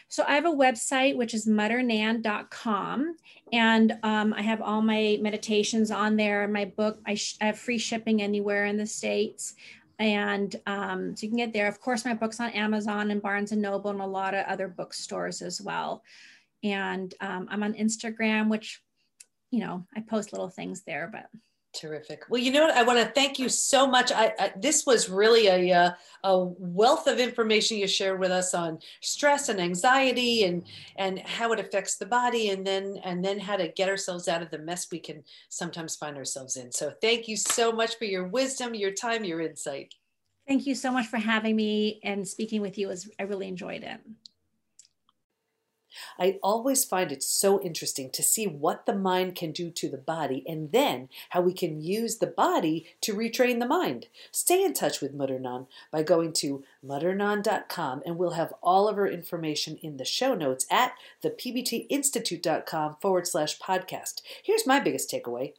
So 0.07 0.25
I 0.27 0.35
have 0.35 0.45
a 0.45 0.49
website 0.49 1.15
which 1.15 1.33
is 1.33 1.47
mutternan.com, 1.47 3.15
and 3.53 3.97
um, 4.03 4.33
I 4.33 4.41
have 4.41 4.61
all 4.61 4.81
my 4.81 5.17
meditations 5.21 5.89
on 5.89 6.17
there. 6.17 6.49
My 6.49 6.65
book, 6.65 6.99
I, 7.05 7.15
sh- 7.15 7.37
I 7.39 7.45
have 7.45 7.57
free 7.57 7.77
shipping 7.77 8.21
anywhere 8.21 8.65
in 8.65 8.75
the 8.75 8.85
states 8.85 9.55
and 10.01 10.55
um, 10.65 11.15
so 11.15 11.23
you 11.23 11.29
can 11.29 11.37
get 11.37 11.53
there. 11.53 11.67
Of 11.67 11.79
course, 11.79 12.05
my 12.05 12.13
book's 12.13 12.39
on 12.39 12.49
Amazon 12.51 13.11
and 13.11 13.21
Barnes 13.21 13.51
and 13.51 13.61
Noble 13.61 13.91
and 13.91 14.01
a 14.01 14.05
lot 14.05 14.33
of 14.33 14.45
other 14.47 14.67
bookstores 14.67 15.41
as 15.41 15.61
well. 15.61 16.03
And 16.63 17.13
um, 17.21 17.47
I'm 17.49 17.63
on 17.63 17.73
Instagram, 17.73 18.49
which, 18.49 18.81
you 19.51 19.59
know, 19.59 19.85
I 19.95 20.01
post 20.01 20.33
little 20.33 20.49
things 20.49 20.81
there, 20.81 21.09
but. 21.11 21.27
Terrific. 21.73 22.25
Well, 22.27 22.41
you 22.41 22.51
know 22.51 22.65
what? 22.65 22.75
I 22.75 22.83
want 22.83 22.99
to 22.99 23.13
thank 23.13 23.39
you 23.39 23.47
so 23.47 23.87
much. 23.87 24.11
I, 24.11 24.33
I 24.37 24.51
this 24.57 24.85
was 24.85 25.09
really 25.09 25.47
a, 25.47 25.73
uh, 25.73 25.91
a 26.25 26.43
wealth 26.43 27.07
of 27.07 27.17
information 27.17 27.77
you 27.77 27.87
shared 27.87 28.19
with 28.19 28.29
us 28.29 28.53
on 28.53 28.79
stress 28.99 29.47
and 29.47 29.59
anxiety 29.59 30.43
and 30.43 30.63
and 30.97 31.19
how 31.19 31.53
it 31.53 31.59
affects 31.59 31.95
the 31.95 32.05
body, 32.05 32.49
and 32.49 32.67
then 32.67 32.99
and 33.05 33.23
then 33.23 33.39
how 33.39 33.55
to 33.55 33.69
get 33.69 33.87
ourselves 33.87 34.27
out 34.27 34.41
of 34.41 34.51
the 34.51 34.59
mess 34.59 34.91
we 34.91 34.99
can 34.99 35.23
sometimes 35.47 35.95
find 35.95 36.17
ourselves 36.17 36.57
in. 36.57 36.73
So, 36.73 36.91
thank 37.01 37.29
you 37.29 37.37
so 37.37 37.71
much 37.71 37.97
for 37.97 38.05
your 38.05 38.27
wisdom, 38.27 38.75
your 38.75 38.91
time, 38.91 39.23
your 39.23 39.39
insight. 39.39 39.93
Thank 40.45 40.67
you 40.67 40.75
so 40.75 40.91
much 40.91 41.07
for 41.07 41.17
having 41.17 41.55
me 41.55 42.01
and 42.03 42.27
speaking 42.27 42.61
with 42.61 42.77
you. 42.77 42.89
Was 42.89 43.09
I 43.17 43.23
really 43.23 43.47
enjoyed 43.47 43.83
it. 43.83 44.01
I 46.19 46.39
always 46.41 46.85
find 46.85 47.11
it 47.11 47.23
so 47.23 47.61
interesting 47.61 48.09
to 48.11 48.23
see 48.23 48.47
what 48.47 48.85
the 48.85 48.95
mind 48.95 49.35
can 49.35 49.51
do 49.51 49.69
to 49.71 49.89
the 49.89 49.97
body 49.97 50.43
and 50.47 50.71
then 50.71 51.09
how 51.29 51.41
we 51.41 51.53
can 51.53 51.81
use 51.81 52.17
the 52.17 52.27
body 52.27 52.87
to 53.01 53.13
retrain 53.13 53.59
the 53.59 53.67
mind. 53.67 54.07
Stay 54.31 54.63
in 54.63 54.73
touch 54.73 55.01
with 55.01 55.15
Mutternan 55.17 55.67
by 55.91 56.03
going 56.03 56.33
to 56.33 56.63
mutternan.com 56.85 58.01
and 58.05 58.17
we'll 58.17 58.31
have 58.31 58.53
all 58.61 58.87
of 58.87 58.97
our 58.97 59.07
information 59.07 59.77
in 59.81 59.97
the 59.97 60.05
show 60.05 60.33
notes 60.33 60.65
at 60.69 60.93
thepbtinstitute.com 61.23 62.97
forward 63.01 63.27
slash 63.27 63.59
podcast. 63.59 64.21
Here's 64.43 64.67
my 64.67 64.79
biggest 64.79 65.11
takeaway. 65.11 65.53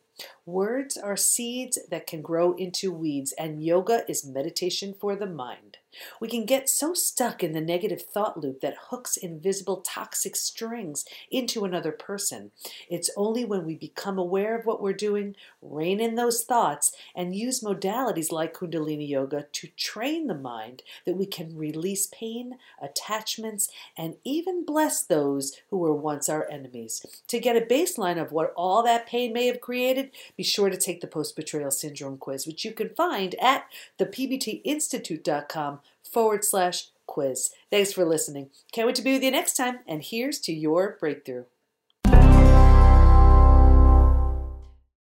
Words 0.45 0.97
are 0.97 1.17
seeds 1.17 1.79
that 1.91 2.07
can 2.07 2.23
grow 2.23 2.53
into 2.55 2.93
weeds, 2.93 3.33
and 3.33 3.65
yoga 3.65 4.05
is 4.09 4.27
meditation 4.27 4.95
for 4.95 5.17
the 5.17 5.27
mind. 5.27 5.79
We 6.21 6.29
can 6.29 6.45
get 6.45 6.69
so 6.69 6.95
stuck 6.95 7.43
in 7.43 7.53
the 7.53 7.61
negative 7.61 8.03
thought 8.03 8.41
loop 8.41 8.61
that 8.61 8.77
hooks 8.91 9.17
invisible 9.17 9.79
toxic 9.79 10.37
strings 10.37 11.05
into 11.31 11.65
another 11.65 11.93
person. 11.93 12.51
It's 12.89 13.11
only 13.17 13.45
when 13.45 13.65
we 13.65 13.75
become 13.75 14.19
aware 14.19 14.59
of 14.59 14.67
what 14.67 14.83
we're 14.83 14.93
doing, 14.93 15.37
rein 15.61 16.01
in 16.01 16.15
those 16.15 16.45
thoughts, 16.45 16.93
and 17.15 17.35
use 17.35 17.61
modalities 17.61 18.33
like 18.33 18.55
Kundalini 18.55 19.09
Yoga 19.09 19.47
to 19.53 19.69
train 19.77 20.27
the 20.27 20.35
mind 20.35 20.83
that 21.05 21.17
we 21.17 21.27
can 21.27 21.57
release 21.57 22.07
pain, 22.07 22.59
attachments, 22.81 23.69
and 23.97 24.17
even 24.25 24.65
bless 24.65 25.03
those 25.03 25.61
who 25.71 25.79
were 25.79 25.95
once 25.95 26.29
our 26.29 26.49
enemies. 26.51 27.05
To 27.29 27.39
get 27.39 27.57
a 27.57 27.61
baseline 27.61 28.21
of 28.21 28.33
what 28.33 28.53
all 28.57 28.83
that 28.83 29.07
pain 29.07 29.33
may 29.33 29.47
have 29.47 29.61
created, 29.61 30.11
be 30.37 30.43
sure 30.43 30.71
to 30.71 30.77
take 30.77 31.01
the 31.01 31.07
post 31.07 31.37
betrayal 31.37 31.71
syndrome 31.71 32.19
quiz, 32.19 32.47
which 32.47 32.65
you 32.65 32.73
can 32.73 32.91
find 32.91 33.35
at 33.37 33.67
thepbtinstitute.com 33.99 35.81
forward 36.13 36.45
slash 36.45 36.89
quiz. 37.07 37.51
Thanks 37.71 37.93
for 37.93 38.05
listening. 38.05 38.51
Can't 38.73 38.87
wait 38.87 38.97
to 38.97 39.03
be 39.03 39.13
with 39.13 39.23
you 39.23 39.31
next 39.31 39.55
time, 39.55 39.81
and 39.87 40.03
here's 40.03 40.39
to 40.41 40.53
your 40.53 40.97
breakthrough. 41.01 41.45